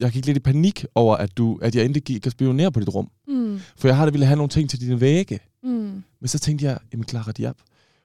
jeg 0.00 0.10
gik 0.12 0.26
lidt 0.26 0.36
i 0.36 0.40
panik 0.40 0.84
over, 0.94 1.16
at, 1.16 1.36
du, 1.38 1.58
at 1.62 1.74
jeg 1.74 1.84
endelig 1.84 2.02
gik 2.02 2.26
og 2.26 2.32
spionere 2.32 2.72
på 2.72 2.80
dit 2.80 2.94
rum. 2.94 3.10
Mm. 3.28 3.60
For 3.76 3.88
jeg 3.88 3.96
har 3.96 4.04
det 4.04 4.14
ville 4.14 4.26
have 4.26 4.36
nogle 4.36 4.50
ting 4.50 4.70
til 4.70 4.80
dine 4.80 5.00
vægge. 5.00 5.40
Mm. 5.62 6.02
Men 6.20 6.28
så 6.28 6.38
tænkte 6.38 6.64
jeg, 6.66 6.78
jamen 6.92 7.08
Clara 7.08 7.32
Diab, 7.32 7.56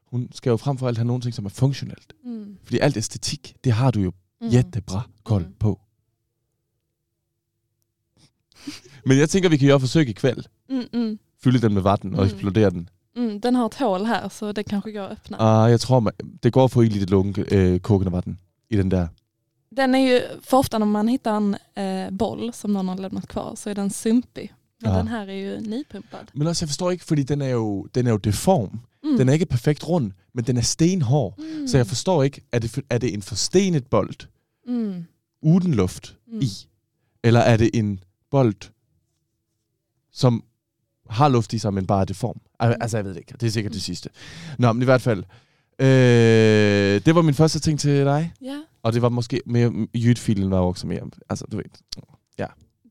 hun 0.07 0.29
skal 0.33 0.49
jo 0.49 0.57
frem 0.57 0.77
for 0.77 0.87
alt 0.87 0.97
have 0.97 1.07
nogle 1.07 1.21
ting, 1.21 1.33
som 1.33 1.45
er 1.45 1.49
funktionelt. 1.49 2.13
Mm. 2.25 2.57
Fordi 2.63 2.79
alt 2.79 2.97
æstetik, 2.97 3.55
det 3.63 3.71
har 3.71 3.91
du 3.91 3.99
jo 3.99 4.11
Mm. 4.41 4.49
jättebra 4.49 5.01
kold 5.23 5.45
Mm. 5.45 5.53
på. 5.59 5.79
Men 9.05 9.17
jeg 9.17 9.29
tænker, 9.29 9.49
vi 9.49 9.57
kan 9.57 9.67
gøre 9.67 9.79
forsøg 9.79 10.09
i 10.09 10.13
kväll. 10.13 10.45
Mm, 10.73 10.87
mm. 11.01 11.19
Fylde 11.43 11.59
den 11.61 11.73
med 11.73 11.81
vatten 11.81 12.13
og 12.15 12.19
Mm. 12.25 12.33
eksplodere 12.33 12.69
den. 12.69 12.89
Mm, 13.15 13.39
den 13.41 13.55
har 13.55 13.65
ett 13.65 13.73
hål 13.75 14.05
här 14.05 14.29
så 14.29 14.51
det 14.51 14.63
kanske 14.63 14.91
går 14.91 15.01
att 15.01 15.11
öppna. 15.11 15.37
Og 15.37 15.69
jeg 15.71 15.79
tror, 15.79 15.99
man, 15.99 16.13
det 16.43 16.53
går 16.53 16.63
at 16.65 16.71
få 16.71 16.81
i 16.83 16.89
lidt 16.89 17.09
lunge, 17.09 17.45
øh, 17.51 17.79
kokende 17.79 18.11
vatten 18.11 18.39
i 18.69 18.77
den 18.77 18.91
der. 18.91 19.07
Den 19.77 19.95
är 19.95 19.99
ju, 19.99 20.19
för 20.41 20.57
ofta 20.57 20.77
när 20.79 20.85
man 20.85 21.07
hittar 21.07 21.37
en 21.37 21.55
eh, 21.77 22.11
boll 22.11 22.53
som 22.53 22.73
någon 22.73 22.87
har 22.87 22.95
lämnat 22.97 23.27
kvar 23.27 23.55
så 23.55 23.69
är 23.69 23.73
den 23.75 23.89
sumpig. 23.89 24.53
Men 24.81 24.91
Ja. 24.91 24.97
den 24.97 25.07
här 25.07 25.27
är 25.27 25.33
ju 25.33 25.59
nypumpad. 25.59 26.31
Men 26.33 26.47
også, 26.47 26.63
jeg 26.63 26.69
forstår 26.69 26.91
ikke, 26.91 27.05
fordi 27.05 27.23
den 27.23 27.41
er 27.41 27.49
jo, 27.49 27.87
den 27.95 28.07
er 28.07 28.11
jo 28.11 28.17
deform. 28.17 28.79
Mm. 29.03 29.17
Den 29.17 29.29
er 29.29 29.33
ikke 29.33 29.45
perfekt 29.45 29.87
rund, 29.89 30.11
men 30.33 30.43
den 30.45 30.57
er 30.57 30.61
stenhård. 30.61 31.33
mm. 31.37 31.67
Så 31.67 31.77
jeg 31.77 31.87
forstår 31.87 32.23
ikke, 32.23 32.41
er 32.51 32.59
det, 32.59 32.79
er 32.89 32.97
det 32.97 33.13
en 33.13 33.21
forstenet 33.21 33.87
bold 33.87 34.27
Mm. 34.67 35.05
uden 35.41 35.73
luft 35.73 36.15
Mm. 36.27 36.39
i? 36.41 36.47
Eller 37.23 37.39
er 37.39 37.57
det 37.57 37.69
en 37.73 37.99
bold, 38.31 38.69
som 40.11 40.43
har 41.13 41.29
luft 41.29 41.53
i 41.53 41.59
sig, 41.59 41.73
men 41.73 41.85
bare 41.87 42.01
er 42.01 42.05
deform? 42.05 42.39
Al- 42.59 42.75
Altså, 42.81 42.97
jeg 42.97 43.05
ved 43.05 43.13
det 43.13 43.19
ikke. 43.19 43.33
Det 43.41 43.47
er 43.47 43.51
sikkert 43.51 43.73
det 43.73 43.81
sidste. 43.81 44.09
Nå, 44.59 44.73
men 44.73 44.81
i 44.81 44.85
hvert 44.85 45.01
fald. 45.01 45.23
Øh, 45.79 47.01
det 47.05 47.15
var 47.15 47.21
min 47.21 47.33
første 47.33 47.59
ting 47.59 47.79
til 47.79 48.05
dig. 48.05 48.33
Ja, 48.41 48.57
Og 48.83 48.93
det 48.93 49.01
var 49.01 49.09
måske 49.09 49.41
mere... 49.45 49.71
Jytfilen 49.95 50.51
var 50.51 50.57
også 50.59 50.87
mere... 50.87 51.01
Altså, 51.29 51.45
du 51.51 51.55
ved. 51.57 51.63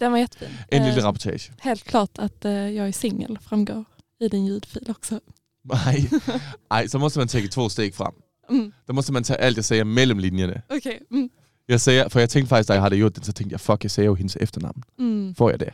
den 0.01 0.13
var 0.13 0.19
jättefin. 0.19 0.49
En 0.73 0.83
Eh, 0.83 0.87
lille 0.87 1.03
rapportage. 1.05 1.53
helt 1.63 1.85
klart 1.85 2.11
att 2.19 2.45
eh, 2.45 2.53
jag 2.53 2.89
är 2.89 2.93
singel 2.93 3.39
framgår 3.41 3.85
i 4.21 4.29
din 4.29 4.47
ljudfil 4.47 4.91
också. 4.91 5.21
Nej. 5.65 6.09
Ej, 6.71 6.87
så 6.89 6.99
måste 6.99 7.19
man 7.19 7.29
tage 7.29 7.49
to 7.49 7.69
steg 7.69 7.95
frem. 7.95 8.13
Mm. 8.51 8.73
Der 8.87 8.93
måste 8.93 9.13
man 9.13 9.25
tage 9.25 9.41
alt, 9.41 9.57
jeg 9.57 9.65
sagde 9.65 9.85
mellem 9.85 10.19
linjerne. 10.19 10.63
Okej. 10.71 10.99
Mm. 11.11 11.31
Jeg 11.69 11.81
sagde, 11.81 12.11
for 12.11 12.19
jeg 12.19 12.29
tænkte 12.29 12.49
faktisk, 12.49 12.69
da 12.69 12.73
jeg 12.73 12.83
havde 12.83 12.97
gjort 12.97 13.17
det, 13.17 13.27
så 13.27 13.33
tænkte 13.33 13.53
jeg, 13.53 13.61
fuck, 13.61 13.83
jeg 13.83 13.91
sagde 13.91 14.07
jo 14.07 14.15
hendes 14.15 14.37
efternavn. 14.41 14.83
Mm. 14.99 15.35
Får 15.35 15.51
jeg 15.51 15.61
det? 15.61 15.69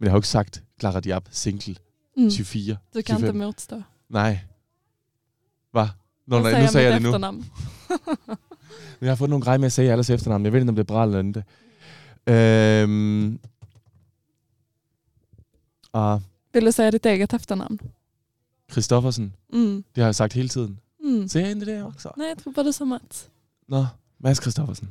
Men 0.00 0.04
jeg 0.04 0.10
har 0.12 0.16
jo 0.16 0.18
ikke 0.18 0.28
sagt 0.28 0.62
Clara 0.80 1.00
Diab, 1.00 1.28
single, 1.30 1.76
Mm. 2.16 2.30
24. 2.30 2.76
Du 2.94 3.02
kan 3.02 3.04
25. 3.04 3.28
inte 3.28 3.46
motstå. 3.46 3.82
Nej. 4.08 4.38
Hvad? 5.72 5.86
Nå, 6.26 6.38
nej, 6.42 6.62
nu 6.62 6.68
sagde 6.68 6.86
jeg 6.92 7.00
det 7.00 7.02
nu. 7.02 7.18
Men 7.18 7.44
jeg 9.00 9.10
har 9.10 9.14
fået 9.16 9.30
nogle 9.30 9.44
grejer 9.44 9.58
med 9.58 9.66
at 9.66 9.72
sige 9.72 9.92
alles 9.92 10.10
efternavn. 10.10 10.44
Jeg 10.44 10.52
ved 10.52 10.60
ikke, 10.60 10.68
om 10.68 10.74
det 10.76 10.82
er 10.82 10.86
bra 10.86 11.04
eller 11.04 11.18
ikke. 11.18 11.44
Øhm. 12.26 13.40
Og 15.92 16.22
Vill 16.54 16.66
du 16.66 16.72
säga 16.72 16.90
ditt 16.90 17.06
eget 17.06 17.32
efternamn? 17.34 17.78
Christoffersen, 18.70 19.34
Mm. 19.52 19.84
det 19.94 20.02
har 20.02 20.08
jeg 20.08 20.14
sagt 20.14 20.32
hele 20.32 20.48
tiden. 20.48 20.80
Mm. 21.04 21.28
Ser 21.28 21.40
jeg 21.40 21.46
egentlig 21.46 21.66
det 21.66 21.82
også? 21.84 22.10
Nej, 22.16 22.26
jag 22.26 22.38
tror 22.38 22.52
bara 22.52 22.66
du 22.66 22.72
sa 22.72 22.84
Mats. 22.84 23.28
Nå, 23.68 23.86
Mads 24.18 24.42
Christoffersen. 24.42 24.90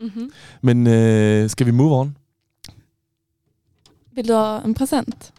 Mhm. 0.00 0.30
Men 0.62 0.86
øh, 0.86 1.50
skal 1.50 1.66
vi 1.66 1.70
move 1.70 2.00
on? 2.00 2.16
Vill 4.14 4.28
du 4.28 4.34
ha 4.34 4.60
en 4.64 4.74
present? 4.74 5.32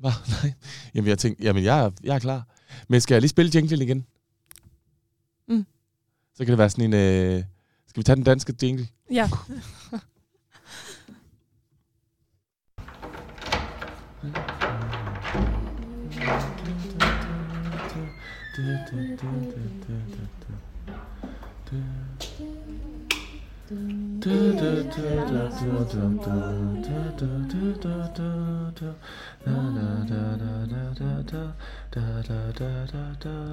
Hva? 0.00 0.12
Nej. 0.42 0.52
Jamen, 0.94 1.08
jeg 1.08 1.18
tænkte, 1.18 1.44
jamen, 1.44 1.64
jeg 1.64 1.84
er, 1.84 1.90
jeg 2.02 2.14
er 2.14 2.18
klar. 2.18 2.46
Men 2.88 3.00
skal 3.00 3.14
jeg 3.14 3.20
lige 3.20 3.28
spille 3.28 3.50
jinglen 3.54 3.82
igen? 3.82 4.06
Mm. 5.48 5.66
Så 6.34 6.44
kan 6.44 6.52
det 6.52 6.58
være 6.58 6.70
sådan 6.70 6.84
en... 6.84 6.94
Øh, 6.94 7.44
skal 7.86 8.00
vi 8.00 8.04
tage 8.04 8.16
den 8.16 8.24
danske 8.24 8.54
jingle? 8.62 8.88
Ja. 9.10 9.30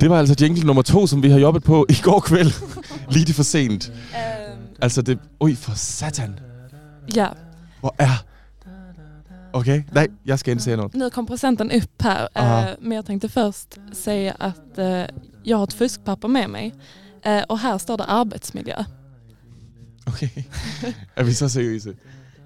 Det 0.01 0.09
var 0.09 0.17
altså 0.17 0.35
jingle 0.41 0.65
nummer 0.65 0.81
to, 0.81 1.07
som 1.07 1.23
vi 1.23 1.29
har 1.29 1.39
jobbet 1.39 1.63
på 1.63 1.85
i 1.89 1.95
går 2.03 2.19
kväll. 2.19 2.53
Lige 3.15 3.33
for 3.33 3.43
sent. 3.43 3.91
Altså 4.81 5.01
det... 5.01 5.19
Oj, 5.39 5.55
for 5.55 5.71
satan. 5.75 6.39
ja. 7.15 7.27
Hvor 7.79 7.95
er... 7.99 8.23
Okay, 9.53 9.83
nej, 9.91 10.07
jeg 10.25 10.39
skal 10.39 10.51
inte 10.51 10.63
säga 10.63 10.77
något. 10.77 10.93
Nu 10.93 11.09
kom 11.09 11.25
presenten 11.25 11.71
upp 11.71 12.01
här, 12.01 12.27
Aha. 12.35 12.69
eh, 12.69 12.75
men 12.79 12.95
jag 12.95 13.05
tänkte 13.05 13.29
först 13.29 13.79
säga 13.91 14.35
att 14.39 14.77
eh, 14.77 15.03
jag 15.43 15.57
har 15.57 15.63
ett 15.63 15.73
fuskpapper 15.73 16.27
med 16.27 16.49
mig 16.49 16.73
eh, 17.21 17.43
och 17.43 17.59
här 17.59 17.77
står 17.77 17.97
det 17.97 18.03
arbetsmiljö. 18.03 18.83
Okay. 20.07 20.43
Er 21.15 21.23
vi 21.23 21.33
så 21.33 21.49
seriøse? 21.49 21.89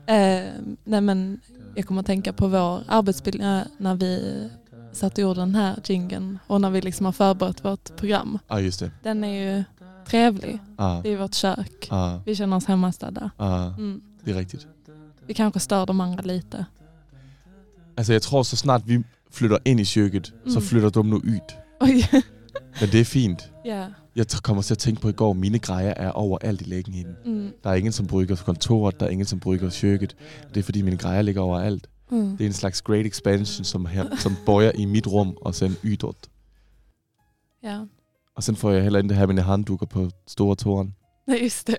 Eh, 0.07 0.43
nej 0.85 1.01
men 1.01 1.39
jag 1.75 1.85
kommer 1.85 1.99
att 1.99 2.05
tänka 2.05 2.33
på 2.33 2.47
vår 2.47 2.83
arbetsmiljö 2.87 3.63
när 3.77 3.95
vi 3.95 4.49
satt 4.93 5.13
och 5.13 5.19
gjorde 5.19 5.39
den 5.39 5.55
här 5.55 5.79
jingeln 5.85 6.39
och 6.47 6.61
när 6.61 6.69
vi 6.69 6.81
liksom 6.81 7.05
har 7.05 7.13
förberett 7.13 7.65
vårt 7.65 7.95
program. 7.97 8.39
Ja, 8.47 8.59
just 8.59 8.79
det. 8.79 8.91
Den 9.03 9.23
är 9.23 9.57
ju 9.57 9.63
trevlig. 10.07 10.59
Ja, 10.77 10.99
Det 11.03 11.09
är 11.13 11.17
vårt 11.17 11.33
kök. 11.33 11.87
ja, 11.89 12.21
Vi 12.25 12.35
känner 12.35 12.57
oss 12.57 12.65
hemmastadda. 12.65 13.31
ja, 13.37 13.65
Mm. 13.77 14.01
det 14.23 14.31
är 14.31 14.35
riktigt. 14.35 14.67
Vi 15.27 15.33
kanske 15.33 15.59
stör 15.59 15.85
de 15.85 16.01
andra 16.01 16.21
lite. 16.21 16.65
Altså, 17.97 18.13
jeg 18.13 18.21
tror, 18.21 18.43
så 18.43 18.55
snart 18.57 18.81
vi 18.85 19.03
flytter 19.31 19.57
ind 19.65 19.79
i 19.79 19.85
køkkenet, 19.85 20.33
mm. 20.45 20.53
så 20.53 20.61
flytter 20.61 20.89
de 20.89 21.09
nu 21.09 21.15
ud. 21.15 21.53
Oj. 21.79 22.07
Men 22.81 22.89
det 22.89 22.99
er 22.99 23.05
fint. 23.05 23.51
ja. 23.65 23.85
Jeg 24.15 24.25
kommer 24.43 24.63
til 24.63 24.73
at 24.73 24.77
tænke 24.77 25.01
på 25.01 25.09
i 25.09 25.11
går, 25.11 25.33
mine 25.33 25.59
grejer 25.59 25.93
er 25.97 26.11
overalt 26.11 26.61
i 26.61 26.63
lægenheden. 26.63 27.15
Mm. 27.25 27.51
Der 27.63 27.69
er 27.69 27.73
ingen, 27.73 27.91
som 27.91 28.07
brygger 28.07 28.35
kontoret, 28.35 28.99
der 28.99 29.05
er 29.05 29.09
ingen, 29.09 29.25
som 29.25 29.39
brygger 29.39 29.77
køkkenet. 29.81 30.15
Det 30.53 30.57
er 30.57 30.63
fordi, 30.63 30.81
mine 30.81 30.97
grejer 30.97 31.21
ligger 31.21 31.41
overalt. 31.41 31.87
Mm. 32.11 32.37
Det 32.37 32.41
er 32.41 32.47
en 32.47 32.53
slags 32.53 32.81
great 32.81 33.05
expansion, 33.05 33.65
som, 33.65 33.85
her, 33.85 34.15
som 34.15 34.35
bøjer 34.45 34.71
i 34.75 34.85
mit 34.85 35.07
rum, 35.07 35.37
og 35.41 35.55
sen 35.55 35.75
ydret. 35.83 36.15
Ja. 37.63 37.79
Og 38.35 38.43
sen 38.43 38.55
får 38.55 38.71
jeg 38.71 38.83
heller 38.83 38.99
ikke 38.99 39.13
have 39.13 39.27
mine 39.27 39.41
handdukker 39.41 39.85
på 39.85 40.09
store 40.27 40.55
tåren. 40.55 40.95
Nej, 41.27 41.39
just 41.43 41.67
det. 41.67 41.75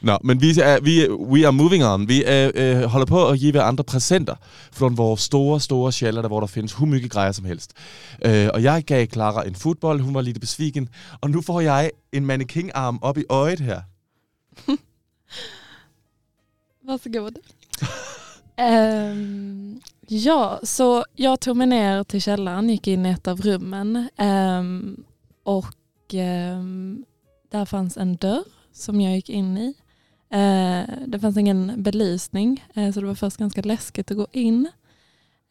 Nå, 0.00 0.18
men 0.24 0.40
vi 0.40 0.50
er, 0.62 0.80
vi, 0.80 1.08
we 1.10 1.46
are 1.46 1.52
moving 1.52 1.84
on. 1.84 2.08
Vi 2.08 2.24
er, 2.26 2.50
øh, 2.54 2.82
holder 2.82 3.06
på 3.06 3.28
at 3.28 3.38
give 3.38 3.62
andre 3.62 3.84
præsenter 3.84 4.34
från 4.72 4.96
vores 4.96 5.20
store, 5.20 5.60
store 5.60 5.92
sjæller, 5.92 6.22
der 6.22 6.28
hvor 6.28 6.40
der 6.40 6.46
findes 6.46 6.72
hur 6.72 6.86
mycket 6.86 7.10
grejer 7.10 7.32
som 7.32 7.44
helst. 7.44 7.72
Øh, 8.24 8.48
og 8.54 8.62
jeg 8.62 8.84
gav 8.84 9.06
Clara 9.06 9.46
en 9.46 9.54
fodbold, 9.54 10.00
hun 10.00 10.14
var 10.14 10.20
lidt 10.20 10.40
besviken, 10.40 10.88
og 11.20 11.30
nu 11.30 11.40
får 11.40 11.60
jeg 11.60 11.90
en 12.12 12.26
mannequin-arm 12.26 12.98
op 13.02 13.18
i 13.18 13.24
øjet 13.28 13.60
her. 13.60 13.80
Varsågod. 16.86 17.32
Ehm, 18.58 19.80
ja, 20.08 20.58
så 20.62 21.04
jag 21.16 21.40
tog 21.40 21.56
mig 21.56 21.66
ner 21.66 22.04
till 22.04 22.22
källaren, 22.22 22.70
gick 22.70 22.86
in 22.86 23.06
i 23.06 23.10
ett 23.10 23.28
av 23.28 23.40
rummen 23.40 24.08
ehm, 24.18 25.04
och 25.42 26.14
um, 26.14 27.04
där 27.50 27.64
fanns 27.64 27.96
en 27.96 28.16
dörr 28.16 28.44
som 28.72 29.00
jag 29.00 29.14
gick 29.14 29.30
in 29.30 29.58
i. 29.58 29.74
Eh, 30.30 30.84
det 31.06 31.18
fanns 31.20 31.36
ingen 31.36 31.82
belysning 31.82 32.64
eh, 32.74 32.92
så 32.92 33.00
det 33.00 33.06
var 33.06 33.14
först 33.14 33.36
ganska 33.36 33.62
läskigt 33.62 34.10
att 34.10 34.16
gå 34.16 34.26
in. 34.32 34.68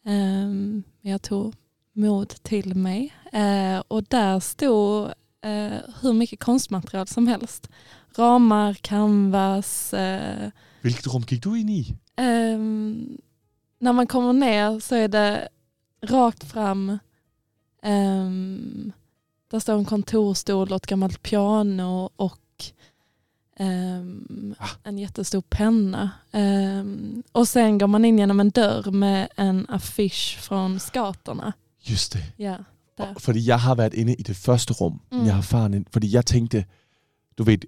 Ehm, 0.04 0.82
men 1.00 1.12
jag 1.12 1.22
tog 1.22 1.54
mod 1.92 2.28
till 2.28 2.74
mig 2.74 3.14
eh, 3.32 3.82
och 3.88 4.02
där 4.02 4.40
stod 4.40 5.04
eh, 5.40 5.78
hur 6.02 6.12
mycket 6.12 6.40
konstmaterial 6.40 7.06
som 7.06 7.28
helst. 7.28 7.68
Ramar, 8.16 8.74
canvas, 8.74 9.94
eh, 9.94 10.50
Hvilket 10.82 11.06
rum 11.06 11.24
gik 11.28 11.42
du 11.42 11.60
ind 11.60 11.70
i? 11.70 11.96
Ehm, 12.16 13.18
när 13.78 13.92
man 13.92 14.06
kommer 14.06 14.32
ner 14.32 14.80
så 14.80 14.94
är 14.94 15.08
det 15.08 15.48
rakt 16.02 16.44
fram. 16.44 16.98
Um, 17.82 18.92
där 19.50 19.58
står 19.58 19.74
en 19.78 19.84
kontorstol 19.84 20.70
och 20.70 20.76
ett 20.76 20.86
gammalt 20.86 21.22
piano 21.22 22.10
och 22.16 22.38
Ah. 23.60 24.68
en 24.84 24.98
jättestor 24.98 25.40
penna. 25.50 26.10
Ehm, 26.32 27.22
och 27.32 27.48
sen 27.48 27.78
går 27.78 27.86
man 27.86 28.04
in 28.04 28.18
genom 28.18 28.40
en 28.40 28.50
dörr 28.50 28.90
med 28.90 29.28
en 29.36 29.66
affisch 29.68 30.38
från 30.40 30.78
Skaterna. 30.80 31.52
Just 31.82 32.12
det. 32.12 32.22
Ja, 32.38 32.56
der. 32.98 33.14
Fordi 33.18 33.46
jeg 33.48 33.60
har 33.60 33.74
været 33.74 33.94
inde 33.94 34.14
i 34.14 34.22
det 34.22 34.36
første 34.36 34.72
rum. 34.74 35.00
Mm. 35.12 35.24
Jeg 35.24 35.34
har 35.34 35.42
faren 35.42 35.74
ind, 35.74 35.84
fordi 35.92 36.14
jeg 36.14 36.26
tænkte, 36.26 36.64
du 37.38 37.44
ved, 37.44 37.58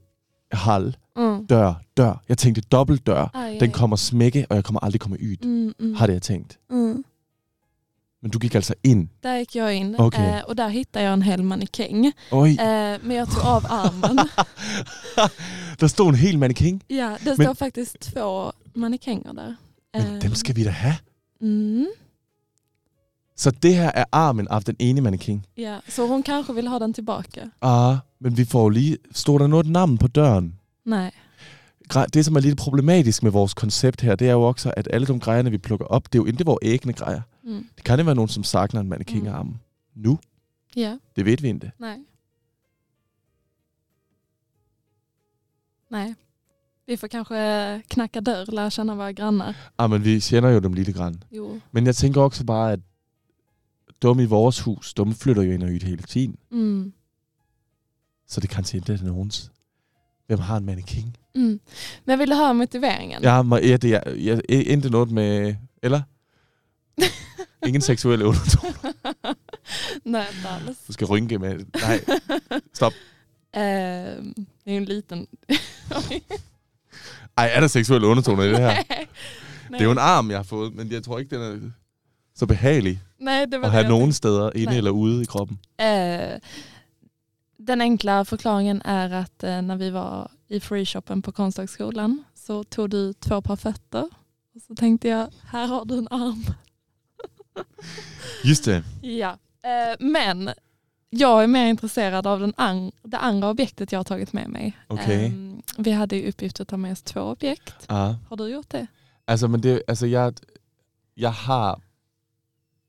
hal, 0.52 0.96
Mm. 1.16 1.46
dør, 1.46 1.74
dør. 1.96 2.22
Jeg 2.28 2.38
tænkte 2.38 2.60
dobbelt 2.60 3.06
dør. 3.06 3.56
Den 3.60 3.70
kommer 3.70 3.96
smække, 3.96 4.46
og 4.50 4.56
jeg 4.56 4.64
kommer 4.64 4.80
aldrig 4.80 5.00
komme 5.00 5.16
ud. 5.22 5.36
Mm, 5.46 5.72
mm, 5.86 5.94
Har 5.94 6.06
det 6.06 6.12
jeg 6.12 6.22
tænkt. 6.22 6.58
mm. 6.70 7.04
Men 8.22 8.30
du 8.30 8.38
gik 8.38 8.54
altså 8.54 8.74
ind. 8.82 9.08
Där 9.22 9.38
gick 9.38 9.54
jag 9.56 9.74
in 9.74 9.94
Okej. 9.98 10.26
eh, 10.28 10.40
och 10.42 10.56
där 10.56 10.68
hittade 10.68 11.04
jag 11.04 11.12
en 11.12 11.22
hel 11.22 11.42
mannekäng. 11.42 12.06
Eh, 12.06 12.12
men 13.02 13.10
jag 13.16 13.30
tog 13.30 13.44
av 13.44 13.66
armen. 13.68 14.28
der 15.80 15.86
stod 15.88 16.08
en 16.08 16.14
hel 16.14 16.38
mannequin. 16.38 16.82
Ja, 16.88 17.16
det 17.24 17.38
Men- 17.38 17.46
står 17.46 17.54
faktiskt 17.54 18.00
två 18.00 18.52
mannekänger 18.74 19.32
där. 19.32 19.56
Men 19.94 20.06
Eh, 20.16 20.20
dem 20.22 20.34
skal 20.34 20.56
vi 20.56 20.64
da 20.64 20.70
have. 20.70 20.96
Mm, 21.40 21.86
Så 23.36 23.50
det 23.50 23.74
her 23.74 23.90
er 23.94 24.04
armen 24.12 24.48
af 24.50 24.62
den 24.64 24.76
ene 24.78 25.00
mannequin. 25.00 25.44
ja, 25.56 25.78
så 25.88 26.06
hon 26.06 26.22
kanske 26.22 26.52
vill 26.54 26.68
ha 26.68 26.78
den 26.78 26.92
tillbaka. 26.94 27.40
Ah, 27.60 27.96
men 28.20 28.36
vi 28.36 28.44
får 28.44 28.70
lige... 28.70 28.96
Stod 29.12 29.38
der 29.40 29.46
noget 29.46 29.66
navn 29.66 29.98
på 29.98 30.06
døren? 30.08 30.54
Nej. 30.84 31.10
Det, 32.14 32.24
som 32.24 32.36
er 32.36 32.40
lidt 32.40 32.58
problematisk 32.58 33.22
med 33.22 33.30
vores 33.30 33.54
koncept 33.54 34.00
her, 34.00 34.14
det 34.14 34.28
er 34.28 34.32
jo 34.32 34.42
også, 34.42 34.72
at 34.76 34.88
alle 34.92 35.06
de 35.06 35.20
grejerne, 35.20 35.50
vi 35.50 35.58
plukker 35.58 35.86
op, 35.86 36.04
det 36.12 36.18
er 36.18 36.22
jo 36.22 36.26
ikke 36.26 36.44
vores 36.44 36.58
egne 36.62 36.92
grejer. 36.92 37.20
Mm. 37.48 37.66
Det 37.76 37.84
kan 37.84 37.98
det 37.98 38.06
være 38.06 38.14
nogen, 38.14 38.28
som 38.28 38.44
savner 38.44 38.80
en 38.80 38.88
mannequin-arm. 38.88 39.56
Nu, 39.94 40.18
Ja, 40.76 40.98
det 41.16 41.24
ved 41.24 41.36
vi 41.36 41.48
ikke. 41.48 41.72
nej. 41.78 41.98
Nej. 45.90 46.14
Vi 46.86 46.96
får 46.96 47.06
kanske 47.08 47.34
knacka 47.88 48.20
dörr, 48.20 48.52
lära 48.52 48.70
känna 48.70 48.94
våra 48.94 49.12
grannar. 49.12 49.54
Ah, 49.78 49.90
men 49.90 50.04
vi 50.04 50.20
kender 50.20 50.50
jo 50.50 50.60
dem 50.60 50.72
lite 50.74 50.92
grann. 50.92 51.22
Jo. 51.30 51.60
Men 51.70 51.86
jeg 51.86 51.96
tænker 51.96 52.20
også 52.20 52.44
bare, 52.44 52.72
at 52.72 52.80
de 54.02 54.22
i 54.22 54.26
vores 54.26 54.60
hus, 54.60 54.94
de 54.94 55.14
flytter 55.14 55.42
jo 55.42 55.52
ind 55.52 55.62
og 55.62 55.68
ud 55.68 55.80
hele 55.84 56.02
tiden. 56.02 56.36
Mm. 56.50 56.92
Så 58.26 58.40
det 58.40 58.50
kanske 58.50 58.76
inte 58.76 58.92
är 58.92 59.02
nogens. 59.02 59.52
Hvem 60.26 60.38
har 60.38 60.56
en 60.56 60.64
mannequin? 60.64 61.16
Mm. 61.34 61.60
Men 62.04 62.18
vill 62.18 62.30
du 62.30 62.34
höra 62.34 62.52
motiveringen? 62.52 63.22
Ja, 63.22 63.42
men 63.42 63.64
ja, 63.64 63.76
det 63.76 63.94
er, 63.94 64.14
ja, 64.14 64.40
inte 64.48 64.90
noget 64.90 65.10
med... 65.10 65.56
Eller? 65.82 66.02
Ingen 67.66 67.80
seksuelle 67.82 68.24
undertoner. 68.24 68.92
nej, 70.04 70.26
alls. 70.46 70.78
Du 70.86 70.92
skal 70.92 71.06
rynke 71.06 71.38
med... 71.38 71.64
Nej, 71.80 72.00
stop. 72.74 72.92
Ehm, 73.56 74.34
det 74.64 74.72
är 74.72 74.76
en 74.76 74.84
liten... 74.84 75.26
Ej, 77.36 77.50
er 77.54 77.60
der 77.60 77.66
seksuelle 77.66 78.06
undertoner 78.06 78.42
i 78.42 78.48
det 78.48 78.58
her? 78.58 78.74
Nej. 79.70 79.78
Det 79.78 79.80
er 79.80 79.84
jo 79.84 79.90
en 79.90 79.98
arm, 79.98 80.30
jeg 80.30 80.38
har 80.38 80.42
fået, 80.42 80.74
men 80.74 80.92
jeg 80.92 81.02
tror 81.02 81.18
ikke, 81.18 81.36
den 81.36 81.42
er 81.42 81.70
så 82.34 82.46
behagelig 82.46 83.02
Nej, 83.18 83.44
det 83.44 83.60
var 83.60 83.66
at 83.66 83.72
det 83.72 83.72
have 83.72 83.82
jag 83.82 83.88
nogen 83.90 84.12
steder, 84.12 84.50
inde 84.54 84.66
Nej. 84.66 84.76
eller 84.76 84.90
ude 84.90 85.22
i 85.22 85.24
kroppen. 85.24 85.58
Eh, 85.78 86.38
den 87.66 87.80
enkla 87.80 88.24
förklaringen 88.24 88.82
är 88.84 89.10
att 89.10 89.44
eh, 89.44 89.62
när 89.62 89.76
vi 89.76 89.90
var 89.90 90.30
i 90.48 90.60
freeshoppen 90.60 91.22
på 91.22 91.32
Konsthögskolan 91.32 92.24
så 92.34 92.64
tog 92.64 92.90
du 92.90 93.12
två 93.12 93.40
par 93.42 93.56
fötter. 93.56 94.08
Och 94.54 94.62
så 94.66 94.74
tänkte 94.74 95.08
jag, 95.08 95.28
här 95.46 95.66
har 95.66 95.84
du 95.84 95.98
en 95.98 96.08
arm. 96.10 96.44
Just 98.44 98.64
det. 98.64 98.82
Ja. 99.02 99.38
Eh, 99.62 99.96
men 99.98 100.50
jag 101.10 101.42
är 101.42 101.46
mer 101.46 101.66
intresserad 101.66 102.26
av 102.26 102.40
den 102.40 102.52
an- 102.56 102.92
det 103.02 103.18
andra 103.18 103.50
objektet 103.50 103.92
jag 103.92 103.98
har 103.98 104.04
tagit 104.04 104.32
med 104.32 104.48
mig. 104.48 104.76
Okej. 104.86 105.24
Eh, 105.26 105.32
vi 105.78 105.90
hade 105.92 106.16
ju 106.16 106.28
uppgift 106.28 106.60
att 106.60 106.68
ta 106.68 106.76
med 106.76 106.92
oss 106.92 107.02
två 107.02 107.20
objekt. 107.20 107.74
Ja. 107.88 108.16
Har 108.28 108.36
du 108.36 108.48
gjort 108.48 108.70
det? 108.70 108.86
Altså, 109.26 109.48
men 109.48 109.60
det, 109.60 109.82
altså 109.88 110.06
jeg, 110.06 110.32
jeg 111.16 111.32
har 111.32 111.80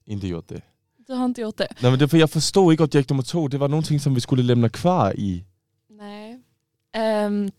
ikke 0.07 0.27
gjort 0.27 0.49
det. 0.49 0.61
Du 1.07 1.13
har 1.13 1.25
inte 1.25 1.41
gjort 1.41 1.57
det? 1.57 1.67
Nej, 1.81 1.91
men 1.91 1.99
det 1.99 2.09
for 2.09 2.17
jeg 2.17 2.29
forstod 2.29 2.71
ikke 2.71 2.83
objekt 2.83 3.09
nummer 3.09 3.23
to. 3.23 3.47
Det 3.47 3.59
var 3.59 3.67
nogle 3.67 3.83
ting, 3.83 4.01
som 4.01 4.15
vi 4.15 4.19
skulle 4.19 4.43
lämna 4.43 4.69
kvar 4.69 5.13
i. 5.17 5.43
Nej. 5.89 6.37
Ehm, 6.95 7.49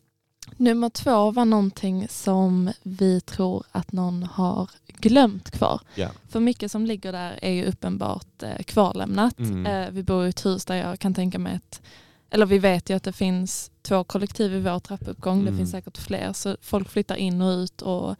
nummer 0.57 0.89
två 0.89 1.31
var 1.31 1.45
någonting 1.45 2.09
som 2.09 2.73
vi 2.83 3.21
tror 3.21 3.65
att 3.73 3.93
någon 3.93 4.23
har 4.23 4.71
glömt 5.01 5.51
kvar. 5.51 5.81
Ja. 5.95 6.09
För 6.29 6.41
mycket 6.41 6.73
som 6.73 6.87
ligger 6.87 7.13
där 7.13 7.39
är 7.43 7.53
ju 7.53 7.65
uppenbart 7.65 8.43
eh, 8.43 8.63
kvarlämnat. 8.65 9.39
Mm. 9.39 9.67
Eh, 9.67 9.91
vi 9.91 10.03
bor 10.03 10.27
i 10.27 10.29
ett 10.29 10.47
hus 10.47 10.65
där 10.65 10.75
jag 10.75 10.99
kan 10.99 11.15
tänka 11.15 11.39
mig 11.39 11.57
att, 11.57 11.83
eller 12.31 12.47
vi 12.47 12.59
vet 12.59 12.91
ju 12.91 12.97
att 12.97 13.03
det 13.03 13.13
finns 13.13 13.71
två 13.83 14.05
kollektiv 14.05 14.55
i 14.55 14.61
vår 14.61 14.79
trappuppgång. 14.79 15.41
Mm. 15.41 15.53
Det 15.53 15.59
finns 15.59 15.71
säkert 15.71 15.99
fler. 15.99 16.33
Så 16.33 16.57
folk 16.61 16.89
flyttar 16.89 17.17
in 17.17 17.43
och 17.43 17.51
ut 17.51 17.83
och 17.83 18.17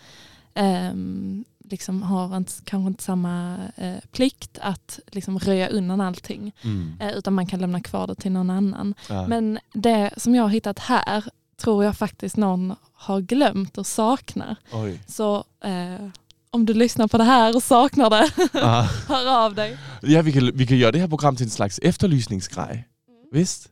ehm, 0.55 1.45
liksom 1.71 2.03
har 2.03 2.37
inte, 2.37 2.53
kanske 2.65 2.89
inte 2.89 3.03
samma 3.03 3.57
eh, 3.77 3.97
plikt 4.13 4.59
att 4.63 5.01
liksom 5.07 5.39
röja 5.39 5.69
undan 5.69 6.01
allting. 6.01 6.53
Mm. 6.63 6.93
Eh, 7.01 7.11
utan 7.11 7.35
man 7.35 7.47
kan 7.47 7.61
lämna 7.61 7.81
kvar 7.81 8.07
det 8.07 8.15
till 8.15 8.33
någon 8.33 8.51
annan. 8.51 8.95
Ja. 9.09 9.27
Men 9.27 9.59
det 9.73 10.11
som 10.17 10.35
jag 10.35 10.43
har 10.43 10.51
hittat 10.51 10.79
här 10.79 11.25
tror 11.61 11.85
jag 11.85 11.97
faktiskt 11.97 12.37
någon 12.37 12.75
har 12.93 13.21
glömt 13.21 13.79
och 13.79 13.87
saknar. 13.87 14.57
Oj. 14.73 15.01
Så 15.07 15.45
eh, 15.65 16.09
om 16.51 16.67
du 16.67 16.75
lyssnar 16.75 17.09
på 17.09 17.19
det 17.19 17.25
här 17.25 17.57
och 17.57 17.63
saknar 17.63 18.11
det, 18.11 18.31
Ah. 18.63 18.83
hör 19.09 19.45
av 19.45 19.55
dig. 19.55 19.79
Ja, 20.03 20.23
vi 20.23 20.33
kan, 20.33 20.51
vi 20.55 20.67
kan 20.67 20.79
gøre 20.79 20.93
det 20.93 21.01
her 21.01 21.09
program 21.09 21.37
til 21.37 21.45
en 21.45 21.51
slags 21.51 21.81
efterlysningsgrej. 21.83 22.85
Vist? 23.33 23.71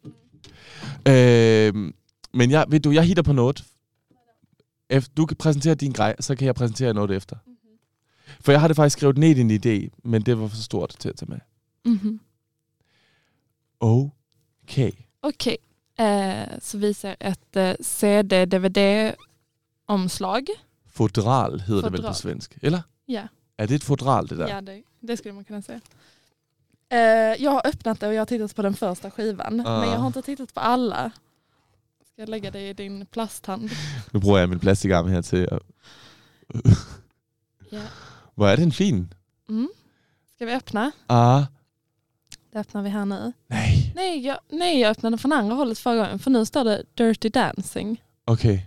Øh, 1.09 1.75
men 2.35 2.51
jeg, 2.51 2.65
ved 2.69 2.81
du, 2.81 2.91
jeg 2.91 3.05
hitter 3.05 3.23
på. 3.23 3.53
Efter, 4.91 5.13
du 5.17 5.27
kan 5.27 5.37
præsentere 5.37 5.75
din 5.75 5.93
grej, 5.93 6.17
så 6.21 6.37
kan 6.37 6.47
jeg 6.47 6.55
præsentere 6.55 6.95
noget 6.95 7.11
efter. 7.11 7.37
For 8.41 8.53
jeg 8.53 8.61
har 8.61 8.69
det 8.69 8.77
faktisk 8.77 8.99
skrevet 8.99 9.19
ned 9.19 9.37
en 9.37 9.51
idé, 9.51 9.99
men 10.05 10.23
det 10.23 10.41
var 10.41 10.49
for 10.49 10.57
stort 10.57 10.95
til 10.99 11.09
at 11.09 11.17
tage 11.17 11.31
med. 11.31 11.39
Mhm. 11.85 12.21
Okay. 13.81 14.91
Okej, 15.23 15.53
eh, 15.53 15.68
så 16.61 16.79
vi 16.79 16.95
ser 16.95 17.17
ett 17.21 17.57
eh, 17.57 17.75
CD-DVD-omslag. 17.81 20.49
Fodral 20.93 21.61
hedder 21.61 21.83
det 21.83 21.91
vel 21.91 21.93
på 21.93 21.97
Fodral. 21.97 22.15
svensk, 22.15 22.55
eller? 22.63 22.83
Ja. 23.07 23.23
är 23.57 23.67
det 23.67 23.75
ett 23.75 23.85
fodral 23.85 24.27
det 24.27 24.37
där? 24.37 24.49
Ja, 24.49 24.61
det, 24.61 24.83
det 25.01 25.17
skulle 25.17 25.35
man 25.35 25.45
kunna 25.45 25.63
säga. 25.63 25.81
Eh, 26.91 27.43
jag 27.43 27.51
har 27.51 27.67
öppnat 27.67 28.01
det 28.01 28.09
och 28.09 28.15
jag 28.15 28.21
har 28.21 28.27
tittat 28.27 28.57
på 28.57 28.63
den 28.63 28.75
första 28.75 29.11
skivan. 29.11 29.61
Ah. 29.67 29.81
Men 29.81 29.89
jag 29.91 29.99
har 29.99 30.07
inte 30.07 30.23
tittat 30.23 30.55
på 30.55 30.61
alla. 30.61 31.11
Ska 32.13 32.23
jag 32.23 32.29
lägga 32.29 32.51
det 32.51 32.69
i 32.69 32.73
din 32.73 33.07
plasthand? 33.07 33.71
Nu 34.13 34.21
bruger 34.21 34.39
jeg 34.41 34.49
min 34.49 34.59
plastikarm 34.61 35.09
her 35.09 35.23
til 35.23 35.49
at... 35.53 35.63
Ja. 37.71 37.79
Hvor 38.35 38.49
er 38.49 38.57
den 38.57 38.73
fin? 38.73 39.13
Mm. 39.49 39.69
Ska 40.35 40.47
vi 40.47 40.53
öppna? 40.53 40.93
Ah, 41.09 41.41
Det 41.41 41.47
öppnar 42.61 42.83
vi 42.83 42.89
här 42.89 43.05
nu. 43.05 43.33
nej. 43.47 43.93
Nej 43.95 44.19
jag, 44.27 44.39
nej, 44.51 44.81
jag 44.81 44.91
öppnade 44.91 45.19
från 45.19 45.33
andra 45.33 45.55
hållet 45.55 45.79
förra 45.79 45.97
gången. 45.97 46.19
För 46.19 46.31
nu 46.31 46.47
står 46.47 46.65
det 46.65 46.83
Dirty 46.95 47.29
Dancing. 47.29 48.03
Okay. 48.27 48.61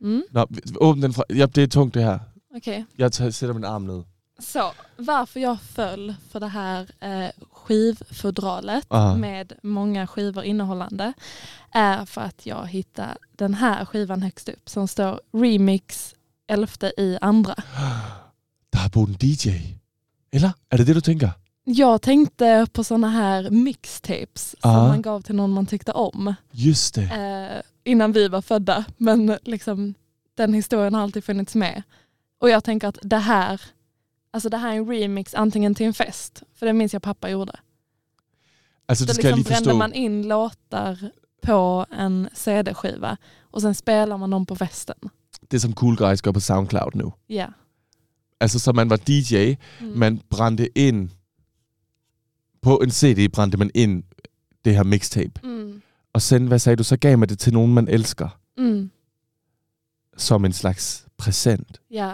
Mm. 0.00 0.24
Nå, 0.30 0.46
åbn 0.80 1.00
den 1.00 1.12
fra... 1.12 1.24
Ja, 1.28 1.46
det 1.46 1.62
er 1.62 1.66
tungt 1.66 1.94
det 1.94 2.02
her. 2.02 2.20
Okej. 2.56 2.84
Jeg 2.98 3.12
tager, 3.12 3.30
sætter 3.30 3.54
min 3.54 3.64
arm 3.64 3.86
ned. 3.86 4.04
Så, 4.38 4.72
varför 4.96 5.40
jag 5.40 5.60
föll 5.60 6.14
för 6.30 6.40
det 6.40 6.48
här 6.48 6.90
eh, 7.00 7.30
skivfodralet 7.52 8.86
Ah. 8.88 9.14
med 9.16 9.52
många 9.62 10.06
skivor 10.06 10.44
innehållande 10.44 11.12
är 11.72 12.04
för 12.04 12.20
att 12.20 12.46
jag 12.46 12.66
hittade 12.66 13.16
den 13.36 13.54
här 13.54 13.84
skivan 13.84 14.22
högst 14.22 14.48
upp 14.48 14.68
som 14.68 14.88
står 14.88 15.20
Remix 15.32 16.14
11 16.46 16.68
i 16.98 17.18
andra. 17.20 17.54
Har 18.76 18.88
boet 18.90 19.08
en 19.08 19.16
DJ. 19.28 19.50
Eller? 20.32 20.52
Er 20.70 20.76
det 20.78 20.84
det, 20.84 20.94
du 20.94 21.00
tænker? 21.00 21.30
Jag 21.68 22.02
tänkte 22.02 22.66
på 22.72 22.84
såna 22.84 23.10
här 23.10 23.50
mixtapes 23.50 24.54
som 24.60 24.70
Ah. 24.70 24.88
man 24.88 25.02
gav 25.02 25.20
till 25.20 25.34
någon 25.34 25.52
man 25.52 25.66
tyckte 25.66 25.92
om 25.92 26.34
Just 26.50 26.94
det. 26.94 27.02
eh, 27.02 27.62
innan 27.92 28.12
vi 28.12 28.28
var 28.28 28.42
födda. 28.42 28.84
Men 28.96 29.38
liksom, 29.44 29.94
den 30.34 30.54
historien 30.54 30.94
har 30.94 31.02
alltid 31.02 31.24
funnits 31.24 31.54
med. 31.54 31.82
Och 32.40 32.50
jag 32.50 32.64
tänker 32.64 32.88
att 32.88 32.98
det 33.02 33.16
här, 33.18 33.60
alltså 34.30 34.48
det 34.48 34.56
här 34.56 34.72
är 34.72 34.76
en 34.76 34.86
remix 34.88 35.34
antingen 35.34 35.74
till 35.74 35.86
en 35.86 35.94
fest, 35.94 36.42
för 36.54 36.66
det 36.66 36.72
minns 36.72 36.92
jag 36.92 37.02
pappa 37.02 37.30
gjorde. 37.30 37.52
Då 38.88 38.94
det 38.94 39.00
jeg 39.00 39.16
liksom 39.16 39.42
brände 39.42 39.54
forstå. 39.64 39.76
man 39.76 39.92
in 39.92 40.28
låtar 40.28 41.10
på 41.42 41.86
en 41.90 42.28
CD-skiva 42.34 43.16
och 43.40 43.62
sen 43.62 43.74
spelar 43.74 44.16
man 44.18 44.30
dem 44.30 44.46
på 44.46 44.56
festen. 44.56 44.96
Det 45.48 45.60
som 45.60 45.72
Cool 45.72 45.96
Guys 45.96 46.20
gør 46.22 46.32
på 46.32 46.40
SoundCloud 46.40 46.94
nu. 46.94 47.12
Ja. 47.26 47.46
Altså, 48.40 48.58
så 48.60 48.72
man 48.72 48.88
var 48.88 48.98
DJ, 49.06 49.56
Mm. 49.80 49.98
man 49.98 50.20
brændte 50.28 50.78
ind... 50.78 51.10
På 52.66 52.76
en 52.82 52.90
CD 52.90 53.32
brændte 53.32 53.58
man 53.58 53.70
ind 53.74 54.02
det 54.64 54.74
her 54.74 54.82
mixtape. 54.84 55.40
Mm. 55.44 55.82
Og 56.12 56.22
sen, 56.22 56.46
hvad 56.46 56.58
sagde 56.58 56.76
du, 56.76 56.82
så 56.84 56.96
gav 56.96 57.18
man 57.18 57.28
det 57.28 57.38
til 57.38 57.52
nogen, 57.52 57.74
man 57.74 57.88
elsker. 57.88 58.28
Mm. 58.58 58.90
Som 60.16 60.44
en 60.44 60.52
slags 60.52 61.06
present. 61.16 61.80
Ja, 61.90 62.12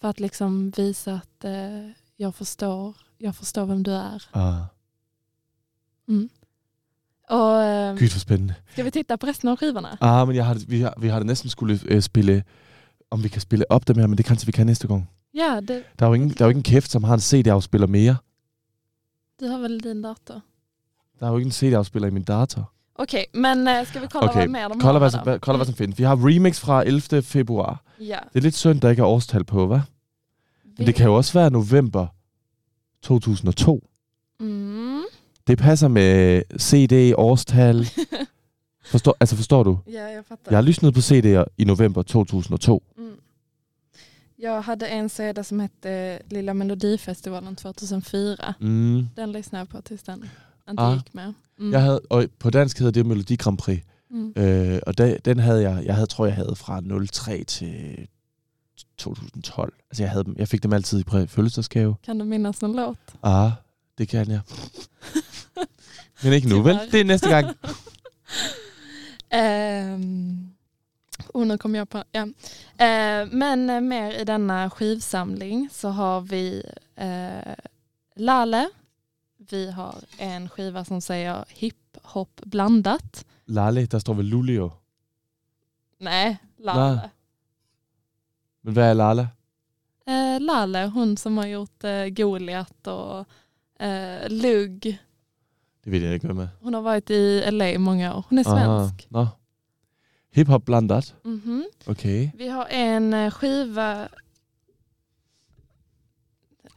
för 0.00 0.08
att 0.08 0.20
liksom 0.20 0.72
visa 0.76 1.12
att 1.14 1.44
eh, 1.44 1.90
jag, 2.18 2.34
förstår, 2.34 2.96
jag 3.20 3.36
förstår 3.36 3.66
vem 3.66 3.82
du 3.82 3.90
är. 3.90 4.22
Ah, 4.32 4.56
Och, 7.28 7.62
eh, 7.62 7.96
Gud, 7.98 8.10
hvor 8.10 8.18
spændende. 8.18 8.54
ska 8.72 8.82
vi 8.82 8.90
titta 8.90 9.16
på 9.16 9.26
resten 9.26 9.48
av 9.48 9.56
skivorna? 9.56 9.98
Ah, 10.00 10.26
men 10.26 10.36
jeg 10.36 10.46
har, 10.46 10.54
vi, 10.68 10.80
har, 10.80 10.94
vi 11.00 11.08
har 11.08 11.18
det 11.18 11.26
næsten 11.26 11.50
skulle 11.50 11.78
øh, 11.86 12.02
spille... 12.02 12.44
Om 13.10 13.22
vi 13.22 13.28
kan 13.28 13.40
spille 13.40 13.64
op 13.70 13.88
dem 13.88 13.98
her, 13.98 14.06
men 14.06 14.16
det 14.18 14.24
kanskje 14.26 14.46
vi 14.46 14.52
kan 14.52 14.66
næste 14.66 14.86
gang. 14.88 15.10
Ja, 15.34 15.60
det, 15.60 15.84
Der 15.98 16.06
er 16.06 16.10
jo 16.10 16.14
ingen, 16.14 16.30
der 16.30 16.40
er 16.40 16.44
jo 16.44 16.48
ikke 16.48 16.58
en 16.58 16.62
kæft, 16.62 16.90
som 16.90 17.04
har 17.04 17.14
en 17.14 17.20
CD-afspiller 17.20 17.86
mere. 17.86 18.16
Du 19.40 19.46
har 19.46 19.58
väl 19.58 19.80
din 19.80 20.02
dator? 20.02 20.42
Der 21.20 21.26
er 21.26 21.30
jo 21.30 21.36
ikke 21.36 21.46
en 21.46 21.52
CD-afspiller 21.52 22.08
i 22.08 22.10
min 22.10 22.22
dator. 22.22 22.72
Okej, 22.94 23.26
men 23.34 23.68
eh, 23.68 23.86
ska 23.86 24.00
vi 24.00 24.06
kolla 24.06 24.30
Okay, 24.30 24.40
vad 24.40 24.48
mer 24.48 24.68
de 24.68 24.80
Kolla 24.80 24.98
har 24.98 24.98
hvad, 24.98 25.24
hvad, 25.24 25.40
kolla, 25.40 25.56
hvad 25.56 25.66
som 25.66 25.74
findes. 25.74 25.98
Vi 25.98 26.04
har 26.04 26.16
remix 26.28 26.60
fra 26.60 26.82
11. 26.86 27.22
februar. 27.22 27.82
Ja. 28.00 28.18
Det 28.32 28.38
er 28.38 28.42
lidt 28.42 28.54
synd, 28.54 28.80
der 28.80 28.90
ikke 28.90 29.00
er 29.00 29.06
årstal 29.06 29.44
på, 29.44 29.74
hva'? 29.74 29.80
Men 30.78 30.86
det 30.86 30.94
kan 30.94 31.06
jo 31.06 31.14
også 31.14 31.32
være 31.32 31.50
november 31.50 32.06
2002. 33.02 33.88
Mm. 34.40 35.02
Det 35.46 35.58
passer 35.58 35.88
med 35.88 36.42
CD, 36.58 37.14
årstal. 37.16 37.86
Forstår, 38.90 39.16
altså 39.20 39.36
forstår 39.36 39.62
du? 39.62 39.78
Ja, 39.92 40.06
jag 40.06 40.24
fattar. 40.24 40.50
Jeg 40.50 40.56
har 40.56 40.62
lyssnet 40.62 40.94
på 40.94 41.00
CD'er 41.00 41.44
i 41.58 41.64
november 41.64 42.02
2002. 42.02 42.82
Jag 44.38 44.62
hade 44.62 44.86
en 44.88 45.08
CD 45.08 45.44
som 45.44 45.60
hette 45.60 46.18
Lilla 46.30 46.54
Melodifestivalen 46.54 47.56
2004. 47.56 48.54
Mm. 48.60 49.08
Den 49.16 49.32
lyssnade 49.32 49.60
jag 49.60 49.68
på 49.68 49.80
tills 49.80 50.02
den 50.02 50.24
inte 50.70 50.82
Ah. 50.82 50.94
gick 50.94 51.14
med. 51.14 51.32
Mm. 51.58 51.72
Jeg 51.72 51.82
havde, 51.82 52.00
og 52.10 52.24
på 52.38 52.50
dansk 52.50 52.78
hedder 52.78 52.92
det 52.92 53.06
Melodi 53.06 53.36
Grand 53.36 53.58
Prix. 53.58 53.82
Mm. 54.10 54.32
Øh, 54.36 54.78
og 54.86 54.98
da, 54.98 55.16
den 55.24 55.38
havde 55.38 55.62
jeg, 55.70 55.84
jeg 55.84 55.94
havde, 55.94 56.06
tror 56.06 56.26
jeg 56.26 56.34
havde 56.34 56.56
fra 56.56 56.80
03 57.12 57.44
til 57.44 58.06
2012. 58.98 59.74
Altså 59.90 60.02
jeg, 60.02 60.10
havde 60.10 60.24
dem, 60.24 60.34
jeg 60.38 60.48
fik 60.48 60.62
dem 60.62 60.72
altid 60.72 61.00
i 61.00 61.04
fødselsdagsgave. 61.10 61.94
Kan 62.04 62.18
du 62.18 62.24
minnas 62.24 62.62
någon 62.62 62.76
låt? 62.76 62.96
Ah, 63.22 63.50
det 63.98 64.08
kan 64.08 64.30
jeg. 64.30 64.40
Men 66.22 66.32
ikke 66.32 66.48
nu, 66.48 66.62
vel? 66.62 66.78
Det 66.92 67.00
er 67.00 67.04
næste 67.04 67.28
gang. 67.28 67.46
Ehm, 69.34 70.38
och 71.28 71.46
nu 71.46 71.58
kom 71.58 71.74
jag 71.74 71.88
på, 71.88 72.04
ja. 72.12 72.22
Eh, 72.78 73.26
men 73.30 73.70
eh, 73.70 73.80
mer 73.80 74.12
i 74.20 74.24
denna 74.24 74.70
skivsamling 74.70 75.68
så 75.72 75.88
har 75.88 76.20
vi 76.20 76.62
eh, 76.96 77.54
Lale. 78.16 78.70
Vi 79.50 79.70
har 79.70 79.94
en 80.18 80.48
skiva 80.48 80.84
som 80.84 81.00
säger 81.00 81.44
hiphop 81.48 82.40
blandat. 82.44 83.24
Lale, 83.44 83.86
der 83.86 83.98
står 83.98 84.14
vel 84.14 84.26
Lulio. 84.26 84.72
Nej, 85.98 86.36
Lale. 86.58 86.96
Nej. 86.96 87.10
Men 88.60 88.74
hvad 88.74 88.90
er 88.90 88.94
Lala? 88.94 89.28
Eh, 90.06 90.40
Lale, 90.40 90.86
hon 90.86 91.16
som 91.16 91.38
har 91.38 91.46
gjort 91.46 91.84
eh, 91.84 92.06
Goliat 92.06 92.86
och 92.86 93.26
eh, 93.86 94.28
Lugg. 94.28 94.98
Det 95.84 95.98
jeg 96.02 96.18
ikke, 96.18 96.26
hvem 96.26 96.40
er. 96.42 96.48
Hon 96.60 96.74
har 96.74 96.82
varit 96.82 97.10
i 97.10 97.50
LA 97.50 97.68
i 97.70 97.78
många 97.78 98.14
år. 98.14 98.24
Hon 98.28 98.38
är 98.38 98.44
svensk. 98.44 99.06
Nå. 99.10 99.26
Hip-hop 100.36 100.64
blandat. 100.64 101.14
Mhm. 101.24 101.62
Okay. 101.86 102.30
Vi 102.34 102.46
har 102.46 102.66
en 102.66 103.14
eh, 103.14 103.30
skiva... 103.30 104.06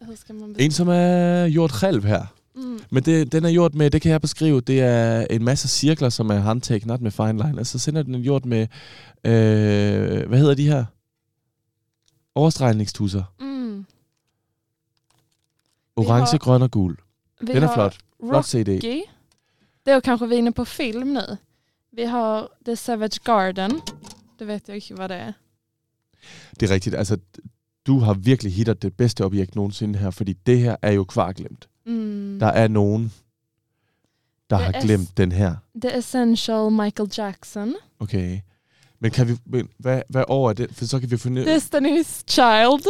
Hur 0.01 0.15
ska 0.15 0.33
man 0.33 0.55
En, 0.59 0.71
som 0.71 0.87
er 0.87 1.47
gjort 1.47 1.71
selv 1.71 2.03
her. 2.05 2.25
Mm. 2.55 2.79
Men 2.89 3.03
det, 3.03 3.31
den 3.31 3.45
er 3.45 3.49
gjort 3.49 3.73
med, 3.75 3.91
det 3.91 4.01
kan 4.01 4.11
jeg 4.11 4.21
beskrive, 4.21 4.61
det 4.61 4.81
er 4.81 5.27
en 5.29 5.43
masse 5.43 5.67
cirkler, 5.67 6.09
som 6.09 6.29
er 6.29 6.39
håndtegnet 6.39 7.01
med 7.01 7.11
fine 7.11 7.31
line. 7.43 7.57
Altså, 7.57 7.71
så 7.71 7.79
sender 7.83 8.03
den 8.03 8.23
gjort 8.23 8.45
med, 8.45 8.67
øh, 9.23 10.27
hvad 10.27 10.37
hedder 10.39 10.53
de 10.55 10.67
her? 10.67 10.85
Overstregningstusser. 12.35 13.23
Mm. 13.39 13.85
Orange, 15.95 16.25
har- 16.31 16.37
grøn 16.37 16.61
og 16.61 16.71
gul. 16.71 16.97
Vi 17.41 17.47
Den 17.53 17.63
er 17.63 17.67
har 17.67 17.73
flot. 17.73 17.97
Flot 18.29 18.45
CD. 18.45 18.69
Rocky. 18.75 19.01
Då 19.85 19.99
kanske 20.01 20.27
vi 20.27 20.33
är 20.35 20.37
inne 20.39 20.51
på 20.51 20.65
film 20.65 21.07
nu. 21.13 21.37
Vi 21.95 22.03
har 22.03 22.47
The 22.65 22.75
Savage 22.75 23.19
Garden. 23.23 23.81
Det 24.39 24.47
vet 24.47 24.67
jag 24.67 24.75
inte 24.75 24.93
vad 24.93 25.09
det 25.09 25.15
är. 25.15 25.33
Det 26.59 26.69
er 26.69 26.73
rigtigt. 26.73 26.95
Altså, 26.95 27.17
du 27.85 27.99
har 27.99 28.13
virkelig 28.13 28.53
hittet 28.53 28.81
det 28.81 28.97
bedste 28.97 29.25
objekt 29.25 29.55
nogensinde 29.55 29.99
her, 29.99 30.11
fordi 30.11 30.33
det 30.33 30.59
her 30.59 30.75
er 30.81 30.91
jo 30.91 31.03
kvarglemt. 31.03 31.69
Mm. 31.85 32.37
Der 32.39 32.47
er 32.47 32.67
nogen, 32.67 33.13
der 34.49 34.57
Det 34.57 34.65
har 34.65 34.73
er 34.73 34.81
glemt 34.81 35.17
den 35.17 35.31
her. 35.31 35.55
The 35.81 35.97
Essential 35.97 36.71
Michael 36.71 37.09
Jackson. 37.17 37.75
Okay. 37.99 38.39
Men 38.99 39.11
kan 39.11 39.27
vi, 39.27 39.37
men 39.45 39.69
hvad, 39.77 40.01
hvad 40.09 40.23
år 40.27 40.49
er 40.49 40.53
det? 40.53 40.75
For 40.75 40.85
så 40.85 40.99
kan 40.99 41.11
vi 41.11 41.17
finde... 41.17 41.55
Destiny's 41.57 42.23
Child. 42.27 42.85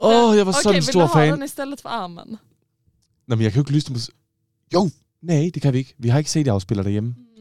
Åh, 0.00 0.30
oh, 0.30 0.36
jeg 0.36 0.46
var 0.46 0.52
sådan 0.52 0.66
Okej, 0.66 0.70
en 0.70 0.74
vill 0.74 0.86
du 0.86 0.92
stor 0.92 1.06
ha 1.06 1.24
fan. 1.24 1.32
den 1.32 1.42
istället 1.42 1.80
för 1.80 1.88
armen? 1.88 2.36
Nå, 3.26 3.36
men 3.36 3.42
jeg 3.42 3.52
kan 3.52 3.58
jo 3.58 3.62
ikke 3.62 3.72
lytte 3.72 3.92
på... 3.92 3.98
Jo, 4.74 4.90
nej, 5.22 5.50
det 5.54 5.62
kan 5.62 5.72
vi 5.72 5.78
ikke. 5.78 5.94
Vi 5.98 6.08
har 6.08 6.18
ikke 6.18 6.30
CD-afspiller 6.30 6.82
derhjemme. 6.82 7.14
Mm. 7.18 7.33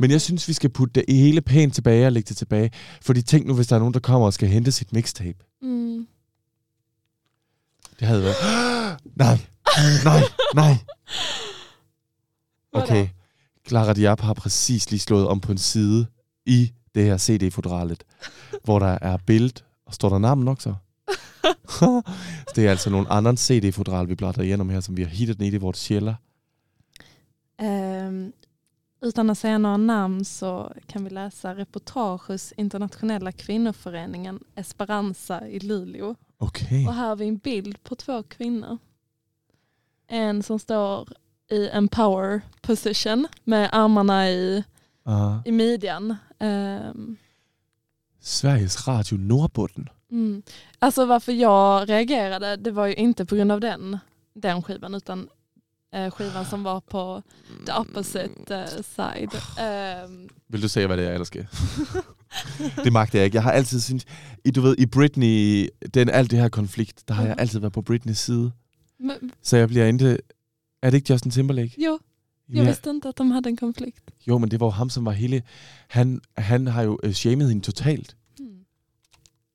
Men 0.00 0.10
jeg 0.10 0.20
synes, 0.20 0.48
vi 0.48 0.52
skal 0.52 0.70
putte 0.70 1.00
det 1.00 1.16
hele 1.16 1.40
pænt 1.40 1.74
tilbage 1.74 2.06
og 2.06 2.12
lægge 2.12 2.28
det 2.28 2.36
tilbage. 2.36 2.70
Fordi 3.02 3.22
tænk 3.22 3.46
nu, 3.46 3.54
hvis 3.54 3.66
der 3.66 3.74
er 3.76 3.78
nogen, 3.78 3.94
der 3.94 4.00
kommer 4.00 4.26
og 4.26 4.32
skal 4.32 4.48
hente 4.48 4.72
sit 4.72 4.92
mixtape. 4.92 5.38
Mm. 5.62 6.06
Det 8.00 8.06
havde 8.06 8.22
været... 8.22 8.36
nej, 9.16 9.38
nej, 10.04 10.20
nej. 10.54 10.74
Okay. 12.72 13.08
Clara 13.68 13.92
Diab 13.92 14.20
har 14.20 14.34
præcis 14.34 14.90
lige 14.90 15.00
slået 15.00 15.28
om 15.28 15.40
på 15.40 15.52
en 15.52 15.58
side 15.58 16.06
i 16.46 16.72
det 16.94 17.04
her 17.04 17.18
CD-fodralet, 17.18 18.04
hvor 18.64 18.78
der 18.78 18.98
er 19.00 19.16
billede, 19.26 19.62
og 19.86 19.94
står 19.94 20.08
der 20.08 20.18
navn 20.18 20.44
nok 20.44 20.60
så? 20.60 20.74
Det 22.56 22.66
er 22.66 22.70
altså 22.70 22.90
nogle 22.90 23.08
andre 23.08 23.36
CD-fodral, 23.36 24.08
vi 24.08 24.14
bladrer 24.14 24.42
igenom 24.42 24.70
her, 24.70 24.80
som 24.80 24.96
vi 24.96 25.02
har 25.02 25.08
hittet 25.08 25.38
ned 25.38 25.52
i 25.52 25.56
vores 25.56 25.78
sjæller. 25.78 26.14
Ehm, 27.60 28.32
utan 29.04 29.30
att 29.30 29.38
säga 29.38 29.58
några 29.58 29.76
namn 29.76 30.24
så 30.24 30.72
kan 30.86 31.04
vi 31.04 31.10
läsa 31.10 31.54
reportage 31.54 32.28
hos 32.28 32.52
internationella 32.52 33.32
kvinnoföreningen 33.32 34.40
Esperanza 34.54 35.48
i 35.48 35.60
Luleå. 35.60 36.14
Okay. 36.38 36.86
Och 36.86 36.94
här 36.94 37.08
har 37.08 37.16
vi 37.16 37.28
en 37.28 37.36
bild 37.36 37.82
på 37.82 37.94
två 37.94 38.22
kvinnor. 38.22 38.78
En 40.06 40.42
som 40.42 40.58
står 40.58 41.08
i 41.50 41.68
en 41.68 41.88
power 41.88 42.40
position 42.60 43.28
med 43.44 43.68
armarna 43.72 44.30
i, 44.30 44.64
Uh, 45.08 45.40
i 45.44 45.52
midjan. 45.52 46.16
Ehm, 46.38 47.16
Sveriges 48.20 48.88
Radio 48.88 49.16
Nordbunden. 49.16 49.88
Mm. 50.10 50.42
Alltså 50.78 51.04
varför 51.04 51.32
jag 51.32 51.88
reagerade, 51.88 52.56
det 52.56 52.70
var 52.70 52.86
ju 52.86 52.94
inte 52.94 53.26
på 53.26 53.36
grund 53.36 53.52
av 53.52 53.60
den, 53.60 53.98
den 54.34 54.62
skivan 54.62 54.94
utan 54.94 55.28
skivan 56.10 56.44
som 56.50 56.64
var 56.64 56.80
på 56.90 57.22
the 57.66 57.74
opposite 57.74 58.34
eh, 58.50 58.66
side. 58.94 59.40
Ehm, 59.66 60.28
Vil 60.48 60.62
du 60.62 60.68
sige, 60.68 60.86
hvad 60.86 60.96
det 60.96 61.04
er, 61.04 61.08
jeg 61.10 61.18
elsker? 61.20 61.44
det 62.84 62.92
magter 62.92 63.18
jeg 63.18 63.24
ikke. 63.24 63.34
Jeg 63.36 63.42
har 63.42 63.52
altid 63.52 63.80
syntes... 63.80 64.06
I, 64.44 64.50
du 64.50 64.60
ved, 64.60 64.74
i 64.78 64.86
Britney, 64.86 65.68
den, 65.94 66.08
alt 66.10 66.30
det 66.30 66.38
her 66.38 66.48
konflikt, 66.48 67.08
der 67.08 67.14
har 67.14 67.22
jeg 67.22 67.30
Mhm. 67.30 67.40
altid 67.40 67.58
været 67.58 67.72
på 67.72 67.82
Britneys 67.82 68.18
side. 68.18 68.52
men, 69.00 69.16
Så 69.42 69.56
jeg 69.56 69.68
bliver 69.68 69.86
ikke... 69.86 70.18
Er 70.82 70.90
det 70.90 70.94
ikke 70.96 71.12
Justin 71.12 71.30
Timberlake? 71.30 71.74
jo, 71.84 71.98
jag 72.54 72.66
visste 72.66 72.90
inte 72.90 73.08
att 73.08 73.18
de 73.18 73.30
hade 73.30 73.48
en 73.48 73.56
konflikt. 73.56 74.02
Jo, 74.28 74.38
men 74.38 74.50
det 74.50 74.60
var 74.60 74.66
jo 74.66 74.70
ham, 74.70 74.90
som 74.90 75.04
var 75.04 75.12
hele... 75.12 75.42
Han, 75.88 76.20
han 76.36 76.66
har 76.66 76.82
jo 76.82 76.98
uh, 77.06 77.12
shamed 77.12 77.48
hende 77.48 77.62
totalt. 77.64 78.16
Mm. 78.38 78.46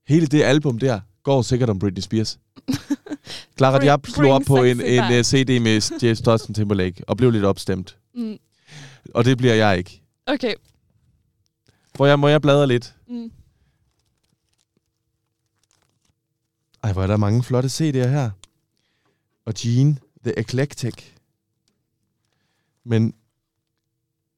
Hele 0.07 0.25
det 0.27 0.43
album 0.43 0.79
der 0.79 0.99
går 1.23 1.41
sikkert 1.41 1.69
om 1.69 1.79
Britney 1.79 2.01
Spears. 2.01 2.39
Clara 3.57 3.79
Diab 3.79 4.07
slog 4.07 4.31
op 4.31 4.41
på 4.47 4.63
en, 4.63 4.81
en 4.81 5.03
uh, 5.03 5.21
CD 5.23 5.61
med 5.61 5.81
James 6.01 6.27
Justin 6.27 6.53
Timberlake 6.53 7.03
og 7.07 7.17
blev 7.17 7.31
lidt 7.31 7.45
opstemt. 7.45 7.97
Mm. 8.15 8.37
Og 9.13 9.25
det 9.25 9.37
bliver 9.37 9.53
jeg 9.53 9.77
ikke. 9.77 10.01
Okej. 10.27 10.55
Hvor 11.95 12.05
jeg, 12.05 12.19
må 12.19 12.27
jeg 12.27 12.41
bladre 12.41 12.67
lidt? 12.67 12.95
Mm. 13.07 13.31
Ej, 16.83 16.93
hvor 16.93 17.03
er 17.03 17.07
der 17.07 17.17
mange 17.17 17.43
flotte 17.43 17.69
CD'er 17.69 18.07
her. 18.07 18.29
Og 19.45 19.53
Gene, 19.57 19.97
The 20.23 20.39
Eclectic. 20.39 20.93
Men 22.83 23.13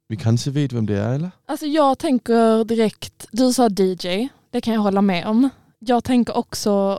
vi 0.08 0.16
kanske 0.16 0.54
vet 0.56 0.72
hvem 0.72 0.88
det 0.88 0.98
er, 0.98 1.14
eller? 1.14 1.30
Alltså 1.48 1.66
jag 1.66 2.00
tänker 2.00 2.64
direkt, 2.64 3.28
du 3.38 3.54
sa 3.54 3.68
DJ, 3.68 4.28
det 4.54 4.64
kan 4.64 4.74
jag 4.74 4.82
hålla 4.82 5.02
med 5.02 5.26
om. 5.26 5.50
Jag 5.88 6.04
tänker 6.04 6.38
också 6.38 6.98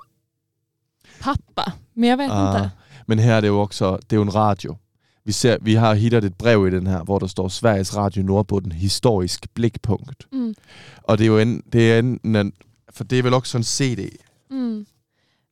pappa, 1.20 1.72
men 1.94 2.08
jag 2.08 2.16
vet 2.16 2.30
Ah, 2.30 2.48
inte. 2.56 2.70
Men 3.06 3.18
her 3.18 3.36
er 3.36 3.40
det 3.40 3.48
jo 3.48 3.60
også, 3.60 3.96
det 3.96 4.12
er 4.12 4.16
jo 4.16 4.22
en 4.22 4.34
radio. 4.34 4.76
Vi, 5.24 5.32
ser, 5.32 5.58
vi 5.60 5.74
har 5.74 5.94
hittet 5.94 6.24
et 6.24 6.38
brev 6.38 6.66
i 6.66 6.70
den 6.70 6.86
her, 6.86 7.04
hvor 7.04 7.18
der 7.18 7.26
står 7.26 7.48
Sveriges 7.48 7.96
Radio 7.96 8.22
Nordbunden 8.22 8.72
historisk 8.72 9.54
blikpunkt. 9.54 10.26
Mm. 10.32 10.54
Og 11.02 11.18
det 11.18 11.24
er 11.24 11.28
jo 11.28 11.38
en, 11.38 11.62
det 11.72 11.92
er 11.92 11.98
en, 11.98 12.36
en 12.36 12.52
for 12.90 13.04
det 13.04 13.18
er 13.18 13.22
vel 13.22 13.34
også 13.34 13.58
en 13.58 13.64
CD. 13.64 14.08
Mm. 14.50 14.86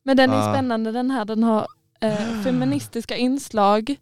Men 0.05 0.17
den 0.17 0.31
är 0.31 0.37
Ah. 0.37 0.55
spännande 0.55 0.93
den 0.93 1.11
här, 1.11 1.25
den 1.25 1.43
har 1.43 1.67
eh, 2.03 2.43
feministiska 2.43 3.17
inslag. 3.17 3.97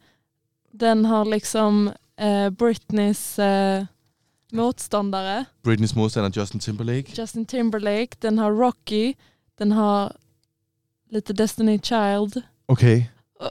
Den 0.73 1.05
har 1.05 1.25
liksom 1.25 1.91
eh, 2.21 2.51
Britneys 2.51 3.39
eh, 3.39 3.85
motståndare, 4.53 5.45
Britneys 5.65 5.95
modstander 5.95 6.41
Justin 6.41 6.61
Timberlake. 6.61 7.13
Justin 7.19 7.47
Timberlake, 7.47 8.09
den 8.23 8.39
har 8.39 8.51
Rocky, 8.67 9.15
den 9.59 9.73
har 9.73 10.17
lite 11.11 11.33
Destiny 11.33 11.79
Child. 11.83 12.43
Okay. 12.69 13.03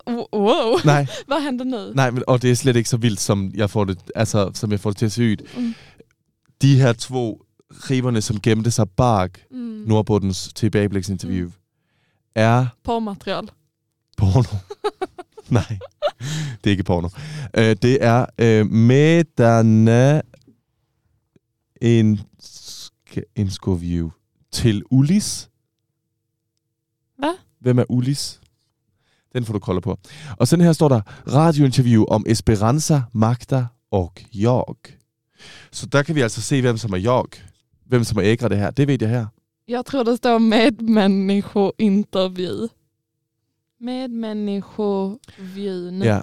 Oh, 0.06 0.26
wow, 0.34 0.80
Nej, 0.86 1.08
vad 1.28 1.42
händer 1.44 1.66
nu? 1.66 1.92
nej, 1.96 2.12
men, 2.12 2.24
og 2.28 2.42
det 2.42 2.52
er 2.52 2.56
slet 2.56 2.76
ikke 2.76 2.90
så 2.90 2.98
vildt, 2.98 3.20
som 3.20 3.52
jeg 3.56 3.70
får 3.70 3.86
det, 3.86 3.98
altså, 4.16 4.52
som 4.54 4.72
jeg 4.72 4.80
får 4.80 4.90
det 4.90 4.98
til 4.98 5.06
at 5.06 5.12
se 5.12 5.24
ud. 5.32 5.36
Mm. 5.58 5.74
De 6.62 6.76
her 6.80 6.94
to 6.94 7.42
riverne, 7.72 8.22
som 8.22 8.40
gemte 8.42 8.72
sig 8.72 8.90
bag 8.90 9.30
Mm. 9.52 9.84
Nordbundens 9.88 10.54
tilbagebliksinterview, 10.56 11.50
er 12.36 12.66
Porrmaterial. 12.84 13.50
porno. 14.18 14.58
Nej, 15.50 15.80
det 16.64 16.70
er 16.70 16.72
ikke 16.72 16.84
porno. 16.84 17.08
Uh, 17.58 17.64
det 17.64 17.98
er 18.04 18.26
uh, 18.42 18.72
Medane 18.72 20.22
en, 21.82 22.20
en 23.36 23.52
view 23.68 24.10
til 24.52 24.84
Ulis. 24.92 25.50
Hvad? 27.18 27.34
Hvem 27.60 27.80
er 27.80 27.86
Ulis? 27.90 28.42
Den 29.34 29.46
får 29.46 29.54
du 29.54 29.60
kolde 29.60 29.82
på. 29.82 29.98
Og 30.38 30.48
sådan 30.48 30.66
her 30.66 30.74
står 30.74 30.90
der 30.90 31.02
radiointerview 31.28 32.06
om 32.06 32.26
Esperanza, 32.28 33.02
Magda 33.14 33.66
og 33.92 34.14
Jorg. 34.34 34.78
Så 35.72 35.86
der 35.86 36.04
kan 36.04 36.16
vi 36.16 36.22
altså 36.22 36.42
se, 36.42 36.62
hvem 36.62 36.78
som 36.78 36.94
er 36.94 36.98
Jorg. 36.98 37.30
Hvem 37.86 38.04
som 38.04 38.18
er 38.18 38.24
ægre 38.24 38.50
det 38.50 38.58
her. 38.58 38.72
Det 38.72 38.88
ved 38.88 38.98
jeg 39.02 39.10
her. 39.10 39.26
Jag 39.68 39.86
tror 39.86 40.04
det 40.04 40.18
står 40.18 40.38
medmänniskointervju. 40.38 42.68
Medmänniskoviewn. 43.80 46.04
Ja. 46.04 46.22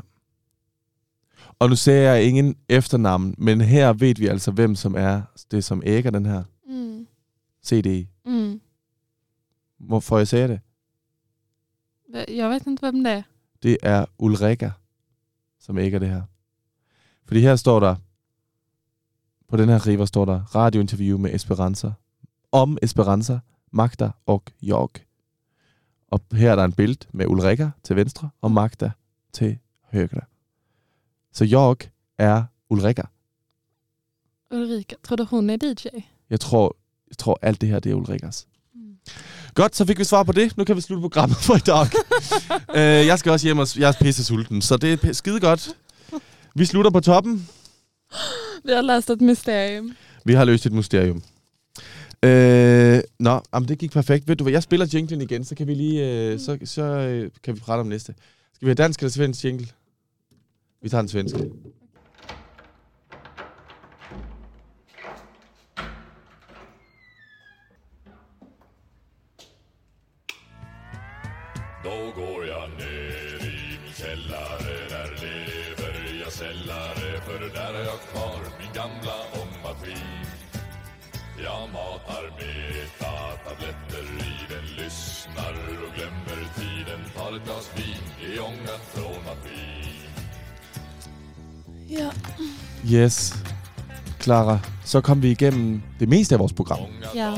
Og 1.58 1.68
nu 1.68 1.76
ser 1.76 1.94
jeg 2.12 2.24
ingen 2.24 2.56
efternavn, 2.68 3.34
men 3.38 3.60
her 3.60 3.92
ved 3.92 4.14
vi 4.14 4.26
altså, 4.26 4.50
hvem 4.50 4.74
som 4.74 4.94
er 4.94 5.22
det, 5.50 5.64
som 5.64 5.82
ægger 5.86 6.10
den 6.10 6.26
her 6.26 6.42
Mm. 6.66 7.06
CD. 7.64 8.06
Mm. 8.26 8.60
Hvorfor 9.78 10.18
jeg 10.18 10.28
sagde 10.28 10.48
det? 10.48 10.60
Jag 12.36 12.48
vet 12.48 12.66
inte 12.66 12.86
vem 12.86 13.04
det 13.04 13.12
är. 13.12 13.22
Det 13.62 13.76
er 13.82 14.04
Ulrika, 14.18 14.70
som 15.60 15.78
ægger 15.78 15.98
det 15.98 16.08
her. 16.08 16.22
Fordi 17.26 17.40
her 17.40 17.56
står 17.56 17.80
der, 17.80 17.96
på 19.48 19.56
den 19.56 19.68
her 19.68 19.86
river 19.86 20.04
står 20.04 20.24
der, 20.24 20.54
radiointerview 20.54 21.18
med 21.18 21.34
Esperanza. 21.34 21.92
Om 22.52 22.78
Esperanza, 22.82 23.38
Magda 23.72 24.10
og 24.26 24.42
Jorg. 24.62 24.90
Og 26.08 26.20
her 26.32 26.50
er 26.52 26.56
der 26.56 26.64
en 26.64 26.72
billede 26.72 27.06
med 27.12 27.26
Ulrika 27.26 27.68
til 27.82 27.96
venstre, 27.96 28.30
og 28.40 28.50
Magda 28.52 28.90
til 29.32 29.58
højre. 29.92 30.20
Så 31.34 31.44
Jorg 31.44 31.78
er 32.18 32.42
Ulrika. 32.70 33.02
Ulrika, 34.50 34.94
tror 35.02 35.16
du 35.16 35.24
hon 35.24 35.50
är 35.50 35.56
DJ? 35.56 35.86
Jeg 36.30 36.40
tror, 36.40 36.76
jeg 37.08 37.18
tror 37.18 37.38
alt 37.42 37.60
det 37.60 37.68
her, 37.68 37.80
det 37.80 37.90
er 37.90 37.94
Ulrikas. 37.94 38.46
Mm. 38.74 38.96
Godt, 39.54 39.76
så 39.76 39.86
fik 39.86 39.98
vi 39.98 40.04
svar 40.04 40.22
på 40.22 40.32
det. 40.32 40.56
Nu 40.56 40.64
kan 40.64 40.76
vi 40.76 40.80
slutte 40.80 41.00
programmet 41.00 41.36
for 41.36 41.54
i 41.54 41.58
dag. 41.58 41.86
øh, 43.00 43.06
jeg 43.06 43.18
skal 43.18 43.32
også 43.32 43.46
hjem, 43.46 43.58
og 43.58 43.78
jeg 43.78 43.88
er 43.88 43.92
pisse 44.00 44.24
sulten, 44.24 44.62
så 44.62 44.76
det 44.76 45.04
er 45.04 45.12
skide 45.12 45.40
godt. 45.40 45.76
Vi 46.54 46.64
slutter 46.64 46.90
på 46.90 47.00
toppen. 47.00 47.48
Vi 48.66 48.72
har 48.72 48.82
läst 48.82 49.10
ett 49.10 49.20
mysterium. 49.20 49.92
Vi 50.24 50.32
har 50.34 50.44
løst 50.44 50.66
et 50.66 50.72
mysterium. 50.72 51.22
Øh, 52.22 53.00
nå, 53.18 53.40
jamen 53.54 53.68
det 53.68 53.78
gik 53.78 53.92
perfekt. 53.92 54.28
Ved 54.28 54.36
du 54.36 54.44
hvad, 54.44 54.52
jeg 54.52 54.62
spiller 54.62 54.86
jinglen 54.94 55.20
igen, 55.20 55.44
så 55.44 55.54
kan 55.54 55.66
vi 55.66 55.74
lige, 55.74 56.10
øh, 56.10 56.40
så, 56.40 56.58
så 56.64 56.82
øh, 56.82 57.30
kan 57.42 57.54
vi 57.54 57.60
prate 57.60 57.80
om 57.80 57.86
næste. 57.86 58.14
Skal 58.54 58.66
vi 58.66 58.70
have 58.70 58.74
dansk 58.74 59.00
eller 59.00 59.10
svensk 59.10 59.44
jingle? 59.44 59.68
Vi 60.84 60.90
tager 60.90 61.02
den 61.02 61.08
svenske. 61.08 61.38
Då 71.84 72.12
går 72.16 72.46
jag 72.46 72.70
ner 72.70 73.46
i 73.46 73.78
min 73.84 73.92
källare 73.92 74.74
Där 74.88 75.10
lever 75.22 76.20
jag 76.20 76.32
sällare 76.32 77.20
För 77.20 77.40
där 77.54 77.74
har 77.74 77.84
jag 77.84 78.00
kvar 78.00 78.40
min 78.58 78.72
gamla 78.74 79.16
ångmaskin. 79.42 80.26
Jag 81.44 81.68
matar 81.72 82.24
metatabletter 82.38 84.04
i 84.20 84.54
den 84.54 84.84
Lyssnar 84.84 85.54
och 85.84 85.94
glömmer 85.96 86.40
tiden. 86.54 87.00
Tar 87.16 87.36
ett 87.36 87.44
glas 87.44 87.70
vin 87.76 88.32
i 88.34 88.38
ångan 88.38 88.80
från 88.92 89.24
maskin. 89.24 90.03
Ja. 91.90 92.10
Yes. 92.92 93.34
Clara, 94.20 94.58
så 94.84 95.00
kom 95.00 95.22
vi 95.22 95.30
igennem 95.30 95.82
det 96.00 96.08
meste 96.08 96.34
af 96.34 96.38
vores 96.38 96.52
program. 96.52 96.78
Ja. 97.14 97.30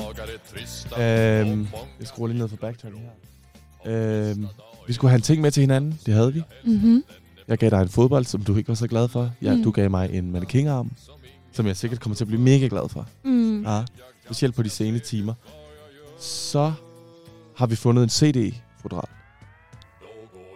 Øhm, 1.51 1.67
jeg 2.01 2.07
skruer 2.09 2.29
lige 2.29 2.39
ned 2.39 2.49
for 2.49 2.57
backtracking 2.57 3.03
her. 3.85 4.31
Øhm, 4.31 4.47
vi 4.89 4.93
skulle 4.93 5.11
have 5.11 5.17
en 5.17 5.23
ting 5.23 5.43
med 5.43 5.51
til 5.51 5.61
hinanden. 5.61 6.01
Det 6.07 6.15
havde 6.15 6.33
vi. 6.35 6.43
Mhm. 6.65 7.05
Jeg 7.49 7.59
gav 7.59 7.71
dig 7.71 7.83
en 7.83 7.89
fodbold, 7.89 8.25
som 8.25 8.43
du 8.45 8.57
ikke 8.57 8.69
var 8.69 8.75
så 8.75 8.87
glad 8.89 9.09
for. 9.09 9.31
Ja, 9.43 9.55
Mm. 9.57 9.63
Du 9.63 9.71
gav 9.71 9.91
mig 9.91 10.11
en 10.13 10.33
mannequinarm, 10.33 10.91
som 11.53 11.67
jeg 11.67 11.77
sikkert 11.77 12.01
kommer 12.01 12.17
til 12.17 12.25
at 12.25 12.29
blive 12.29 12.41
mega 12.43 12.67
glad 12.67 12.89
for. 12.89 13.07
Mm. 13.25 13.63
Ja, 13.65 13.83
specielt 14.25 14.55
på 14.55 14.63
de 14.63 14.71
sene 14.71 14.99
timer. 14.99 15.35
Så 16.21 16.73
har 17.57 17.67
vi 17.67 17.77
fundet 17.77 18.03
en 18.03 18.09
CD-fodral, 18.11 19.09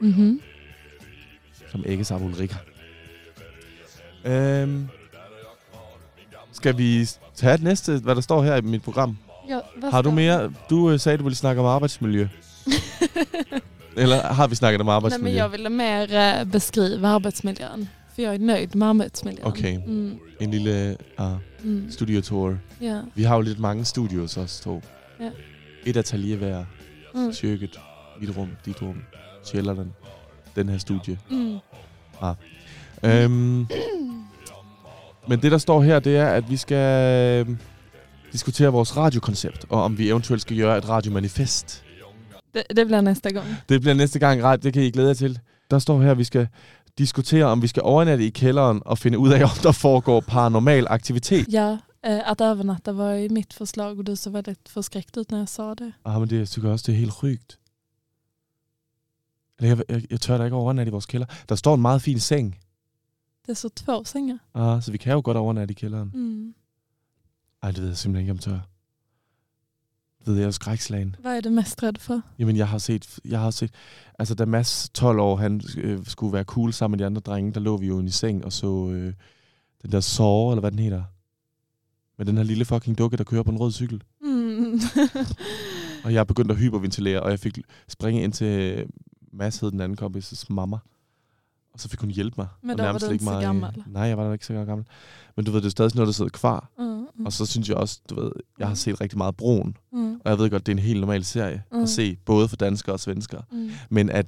Mhm. 0.00 0.40
som 1.72 1.82
ægges 1.86 2.10
af 2.10 2.20
Ulrika. 2.20 2.54
Øhm, 4.24 4.88
skal 6.52 6.78
vi 6.78 7.06
tage 7.34 7.52
det 7.52 7.62
næste, 7.62 7.98
hvad 7.98 8.14
der 8.14 8.20
står 8.20 8.42
her 8.42 8.56
i 8.56 8.60
mit 8.60 8.82
program? 8.82 9.16
Ja, 9.48 9.58
vad 9.82 9.90
Har 9.90 10.02
du 10.02 10.10
mere? 10.10 10.52
Du 10.70 10.90
øh, 10.90 11.00
sagde, 11.00 11.18
du 11.18 11.22
ville 11.24 11.36
snakke 11.36 11.60
om 11.60 11.66
arbejdsmiljø. 11.66 12.28
Eller 13.96 14.22
har 14.22 14.46
vi 14.46 14.54
snakket 14.54 14.80
om 14.80 14.86
Nej, 14.86 14.94
arbejdsmiljø? 14.94 15.24
men 15.30 15.36
jag 15.36 15.52
ville 15.52 15.68
mer 15.70 16.02
eh, 16.40 16.46
beskriva 16.46 17.08
arbetsmiljön. 17.08 17.88
För 18.14 18.22
jag 18.22 18.34
är 18.34 18.38
nöjd 18.38 18.74
med 18.74 18.86
arbetsmiljön. 18.88 19.46
Okay. 19.46 19.76
Mm. 19.86 20.18
En 20.40 20.50
lille 20.50 20.96
uh, 21.20 21.26
Mm. 21.62 21.90
studiotour. 21.90 22.58
Ja. 22.80 23.00
Vi 23.14 23.22
har 23.22 23.34
jo 23.36 23.40
lidt 23.42 23.58
mange 23.58 23.84
studios 23.84 24.36
også 24.36 24.62
to. 24.62 24.82
Ja. 25.20 25.30
Et 25.86 25.96
atelier 25.96 26.36
hver. 26.36 26.64
Mm. 27.14 27.32
Køkket, 27.40 27.80
mit 28.20 28.36
rum, 28.36 28.48
dit 28.64 28.82
rum, 28.82 29.02
kælderen, 29.52 29.92
den 30.56 30.68
her 30.68 30.78
studie. 30.78 31.18
Mm. 31.30 31.58
Øhm, 33.04 33.66
men 35.30 35.42
det, 35.42 35.52
der 35.52 35.58
står 35.58 35.82
her, 35.82 35.98
det 35.98 36.16
er, 36.16 36.28
at 36.28 36.50
vi 36.50 36.56
skal... 36.56 36.84
øhm, 37.46 37.58
diskutere 38.32 38.68
vores 38.72 38.96
radiokoncept, 38.96 39.66
og 39.68 39.82
om 39.82 39.98
vi 39.98 40.08
eventuelt 40.08 40.42
skal 40.42 40.56
gøre 40.56 40.78
et 40.78 40.88
radiomanifest. 40.88 41.84
Det, 42.54 42.62
det 42.76 42.86
bliver 42.86 43.00
nästa 43.00 43.30
gång. 43.30 43.46
Det 43.68 43.80
bliver 43.80 43.94
næste 43.94 44.18
gang 44.18 44.42
ret, 44.42 44.62
det 44.62 44.72
kan 44.72 44.82
I 44.82 44.90
glæde 44.90 45.08
jer 45.08 45.14
til. 45.14 45.38
Der 45.70 45.78
står 45.78 46.02
her, 46.02 46.10
at 46.10 46.18
vi 46.18 46.24
skal 46.24 46.48
diskutere, 46.98 47.44
om 47.44 47.62
vi 47.62 47.66
skal 47.66 47.82
overnatte 47.82 48.24
i 48.26 48.30
kælderen 48.30 48.82
og 48.84 48.98
finde 48.98 49.18
ud 49.18 49.32
af, 49.32 49.42
om 49.44 49.56
der 49.62 49.72
foregår 49.72 50.20
paranormal 50.20 50.86
aktivitet. 50.90 51.46
Ja, 51.52 51.78
eh, 52.04 52.30
att 52.30 52.40
övernatta 52.40 52.92
var 52.92 53.12
ju 53.12 53.28
mitt 53.28 53.52
förslag 53.52 53.98
och 53.98 54.04
du 54.04 54.16
såg 54.16 54.32
väldigt 54.32 54.68
förskräckt 54.68 55.16
ut 55.16 55.30
när 55.30 55.38
jag 55.38 55.48
sa 55.48 55.74
det. 55.74 55.92
Ah, 56.04 56.18
men 56.18 56.28
det, 56.28 56.38
jeg 56.38 56.48
synes 56.48 56.66
også, 56.66 56.84
det 56.86 56.92
er 56.92 56.98
helt 56.98 57.22
rygt. 57.22 57.58
Eller 59.58 59.76
Jeg, 59.76 59.84
jeg, 59.88 60.02
jeg 60.10 60.20
tør 60.20 60.38
da 60.38 60.44
ikke 60.44 60.56
overnatte 60.56 60.90
i 60.90 60.92
vores 60.92 61.06
kælder. 61.06 61.26
Der 61.48 61.54
står 61.54 61.74
en 61.74 61.80
meget 61.82 62.02
fin 62.02 62.20
seng, 62.20 62.56
Det 63.50 63.54
är 63.54 63.56
så 63.56 63.68
två 63.68 64.04
sängar. 64.04 64.38
ah, 64.52 64.80
så 64.80 64.92
vi 64.92 64.98
kan 64.98 65.12
jo 65.12 65.20
godt 65.24 65.36
overnatte 65.36 65.72
i 65.72 65.74
kælderen. 65.74 66.10
Mm. 66.14 66.54
Ej, 67.62 67.70
det 67.70 67.80
ved 67.80 67.88
jeg 67.88 67.96
simpelthen 67.96 68.20
ikke, 68.22 68.32
om 68.32 68.38
tør. 68.38 68.60
Det 70.18 70.26
ved 70.26 70.36
jeg 70.36 70.46
er 70.46 70.50
skrækslagen. 70.50 71.16
Vad 71.22 71.36
är 71.36 71.40
du 71.40 71.50
mest 71.50 71.82
rädd 71.82 71.98
för? 71.98 72.20
Jamen, 72.38 72.56
jeg 72.56 72.68
har 72.68 72.78
set, 72.78 73.18
jeg 73.24 73.40
har 73.40 73.50
set, 73.50 73.70
altså 74.18 74.34
da 74.34 74.44
Mads 74.44 74.90
12 74.94 75.20
år, 75.20 75.36
han 75.36 75.60
øh, 75.76 76.06
skulle 76.06 76.32
være 76.32 76.44
cool 76.44 76.72
sammen 76.72 76.96
med 76.96 76.98
de 76.98 77.06
andre 77.06 77.20
drenge, 77.20 77.52
der 77.52 77.60
lå 77.60 77.76
vi 77.76 77.86
jo 77.86 78.02
i 78.02 78.10
seng 78.10 78.44
og 78.44 78.52
så 78.52 78.90
øh, 78.90 79.14
den 79.82 79.92
der 79.92 80.00
Saw, 80.00 80.50
eller 80.50 80.60
hvad 80.60 80.70
den 80.70 80.78
hedder. 80.78 81.02
Med 82.18 82.26
den 82.26 82.36
her 82.36 82.44
lille 82.44 82.64
fucking 82.64 82.98
dukke, 82.98 83.16
der 83.16 83.24
kører 83.24 83.42
på 83.42 83.50
en 83.50 83.58
rød 83.58 83.72
cykel. 83.72 84.02
Mm. 84.22 84.80
Og 86.04 86.12
jeg 86.14 86.26
begyndte 86.26 86.52
at 86.52 86.60
hyperventilere, 86.60 87.22
og 87.22 87.30
jeg 87.30 87.38
fik 87.40 87.58
springe 87.88 88.22
ind 88.22 88.32
til 88.32 88.84
Mads, 89.32 89.58
hed 89.58 89.70
den 89.70 89.80
anden 89.80 89.98
kompis' 90.02 90.44
mamma. 90.48 90.76
Og 91.74 91.80
så 91.80 91.88
fik 91.88 92.00
hun 92.00 92.10
hjælpe 92.10 92.34
mig. 92.38 92.46
Men 92.62 92.70
og 92.70 92.78
då 92.78 92.82
var 92.92 92.98
du 92.98 93.06
inte 93.12 93.24
så 93.24 93.30
gammal. 93.40 93.82
Nej, 93.86 94.02
jeg 94.02 94.18
var 94.18 94.26
da 94.26 94.32
ikke 94.32 94.46
så 94.46 94.52
gammel. 94.64 94.86
Men 95.36 95.44
du 95.44 95.50
ved, 95.50 95.60
det 95.60 95.66
er 95.66 95.70
stadig 95.70 95.90
sådan 95.90 95.98
noget, 95.98 96.06
der 96.06 96.12
sidder 96.12 96.30
kvar. 96.30 96.70
Mm. 96.78 96.84
Mm. 96.84 97.26
Og 97.26 97.32
så 97.32 97.46
synes 97.46 97.68
jeg 97.68 97.76
også, 97.76 98.00
du 98.10 98.20
ved, 98.20 98.30
jeg 98.58 98.68
har 98.68 98.74
set 98.74 99.00
rigtig 99.00 99.18
meget 99.18 99.36
Broen. 99.36 99.76
Mm. 99.92 100.12
Og 100.24 100.30
jeg 100.30 100.38
ved 100.38 100.50
godt, 100.50 100.66
det 100.66 100.72
er 100.72 100.76
en 100.76 100.82
helt 100.82 101.00
normal 101.00 101.24
serie 101.24 101.62
Mm. 101.72 101.82
at 101.82 101.88
se, 101.88 102.16
både 102.24 102.48
for 102.48 102.56
danskere 102.56 102.94
og 102.94 103.00
svenskere. 103.00 103.42
Mm. 103.52 103.70
Men 103.90 104.10
at 104.10 104.26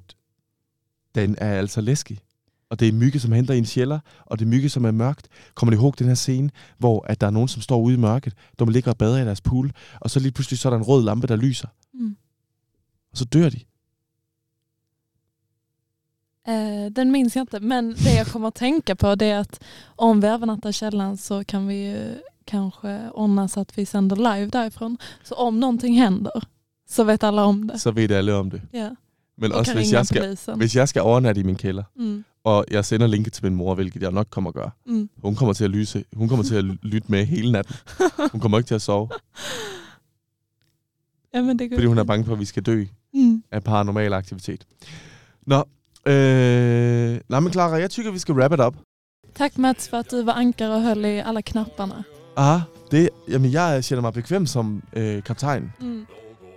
den 1.14 1.34
er 1.38 1.58
altså 1.58 1.80
læskig. 1.80 2.18
Og 2.70 2.80
det 2.80 2.88
er 2.88 2.92
mygge, 2.92 3.20
som 3.20 3.32
henter 3.32 3.54
i 3.54 3.58
en 3.58 3.66
sjæller, 3.66 3.98
og 4.26 4.38
det 4.38 4.44
er 4.44 4.48
mygge, 4.48 4.68
som 4.68 4.84
er 4.84 4.90
mørkt. 4.90 5.28
Kommer 5.54 5.70
du 5.70 5.76
ihåg 5.80 5.98
den 5.98 6.06
her 6.06 6.14
scene, 6.14 6.50
hvor 6.78 7.04
at 7.08 7.20
der 7.20 7.26
er 7.26 7.30
nogen, 7.30 7.48
som 7.48 7.62
står 7.62 7.80
ude 7.80 7.94
i 7.94 7.98
mørket, 7.98 8.34
de 8.58 8.72
ligger 8.72 8.90
og 8.90 8.98
bader 8.98 9.18
i 9.22 9.24
deres 9.24 9.40
pool, 9.40 9.72
og 10.00 10.10
så 10.10 10.20
lige 10.20 10.32
pludselig 10.32 10.58
så 10.58 10.68
er 10.68 10.70
der 10.70 10.78
en 10.78 10.82
rød 10.84 11.04
lampe, 11.04 11.26
der 11.26 11.36
lyser, 11.36 11.68
Mm. 11.94 12.16
og 13.12 13.18
så 13.18 13.24
dør 13.24 13.48
de. 13.48 13.60
Eh, 16.46 16.90
den 16.92 17.10
minns 17.12 17.36
jag 17.36 17.42
inte, 17.42 17.60
men 17.60 17.94
det 18.04 18.14
jag 18.14 18.26
kommer 18.26 18.48
att 18.48 18.54
tänka 18.54 18.96
på 18.96 19.14
det 19.14 19.26
är 19.26 19.38
att 19.38 19.64
om 19.96 20.20
vi 20.20 20.26
övernattar 20.28 20.70
i 20.70 20.72
källaren 20.72 21.16
så 21.16 21.44
kan 21.44 21.66
vi 21.66 21.74
ju 21.90 22.14
kanske 22.44 23.10
ordna 23.14 23.48
så 23.48 23.60
att 23.60 23.78
vi 23.78 23.86
sänder 23.86 24.16
live 24.16 24.46
därifrån. 24.46 24.98
Så 25.24 25.34
om 25.34 25.60
någonting 25.60 25.94
händer 25.94 26.42
så 26.90 27.04
vet 27.04 27.22
alla 27.24 27.44
om 27.44 27.66
det. 27.66 27.78
Så 27.78 27.90
ved 27.90 28.12
alle 28.12 28.34
om 28.34 28.50
det. 28.50 28.62
Ja. 28.72 28.90
Men 29.36 29.52
Och 29.52 29.58
også 29.58 29.74
hvis 29.74 29.92
jeg, 29.92 30.06
skal, 30.06 30.22
polisen. 30.22 30.58
hvis 30.58 30.76
jeg 30.76 30.88
skal 30.88 31.02
overnatte 31.02 31.40
i 31.40 31.44
min 31.44 31.56
kælder, 31.56 31.82
Mm. 31.96 32.24
og 32.44 32.64
jeg 32.70 32.84
sender 32.84 33.06
linket 33.06 33.32
til 33.32 33.44
min 33.44 33.54
mor, 33.54 33.74
hvilket 33.74 34.02
jeg 34.02 34.10
nok 34.12 34.26
kommer 34.30 34.50
at 34.50 34.54
gøre, 34.54 34.70
Mm. 34.86 35.08
hun 35.22 35.34
kommer 35.34 35.52
til 35.52 35.64
at 35.64 35.70
lyse, 35.70 36.04
hun 36.16 36.28
kommer 36.28 36.44
til 36.44 36.54
at 36.54 36.64
lytte 36.92 37.10
med 37.10 37.24
hele 37.26 37.52
natten. 37.52 37.74
Hun 38.32 38.40
kommer 38.40 38.58
ikke 38.58 38.68
til 38.68 38.74
at 38.74 38.82
sove, 38.82 39.08
ja, 41.34 41.42
men 41.42 41.58
det 41.58 41.70
går 41.70 41.76
fordi 41.76 41.86
hun 41.86 41.98
er 41.98 42.04
bange 42.04 42.24
for, 42.24 42.32
at 42.32 42.38
vi 42.40 42.44
skal 42.44 42.62
dø 42.62 42.84
Mm. 43.14 43.42
af 43.50 43.64
paranormal 43.64 44.12
aktivitet. 44.12 44.66
Nå, 45.46 45.64
øh, 46.06 47.20
nej 47.28 47.40
men 47.40 47.52
Clara, 47.52 47.76
jeg 47.76 47.90
tykker, 47.90 48.12
vi 48.12 48.18
skal 48.18 48.34
wrap 48.34 48.52
it 48.52 48.60
up. 48.60 48.74
Tack 49.34 49.58
Mats 49.58 49.88
för 49.88 49.96
att 49.96 50.10
du 50.10 50.22
var 50.22 50.32
ankare 50.32 50.74
och 50.74 50.82
höll 50.82 51.04
i 51.04 51.20
alla 51.20 51.42
knapparna. 51.42 52.04
Ah, 52.36 52.60
det, 52.90 53.08
jamen 53.28 53.52
jeg 53.52 53.84
kender 53.84 54.02
mig 54.02 54.12
bekvem 54.12 54.46
som 54.46 54.82
øh, 54.92 55.22
kaptajn. 55.22 55.72
Mm. 55.80 56.06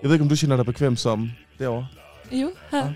Jeg 0.02 0.10
ved 0.10 0.14
ikke, 0.14 0.24
om 0.24 0.30
du 0.30 0.36
kender 0.36 0.56
dig 0.56 0.66
bekvem 0.66 0.96
som 0.96 1.32
derovre. 1.60 1.88
Jo, 2.32 2.52
här. 2.72 2.94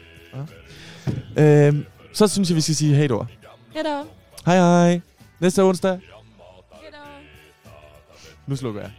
Øh, 1.37 1.75
så 2.13 2.27
synes 2.27 2.49
jeg, 2.49 2.55
vi 2.55 2.61
skal 2.61 2.75
sige 2.75 2.95
hej 2.95 3.07
då. 3.07 3.25
Hejdå. 3.73 4.05
Hej 4.45 4.57
hej. 4.57 5.01
Næste 5.39 5.63
onsdag. 5.63 5.99
Hejdå. 6.71 6.97
Nu 8.47 8.55
slukker 8.55 8.81
jeg. 8.81 8.91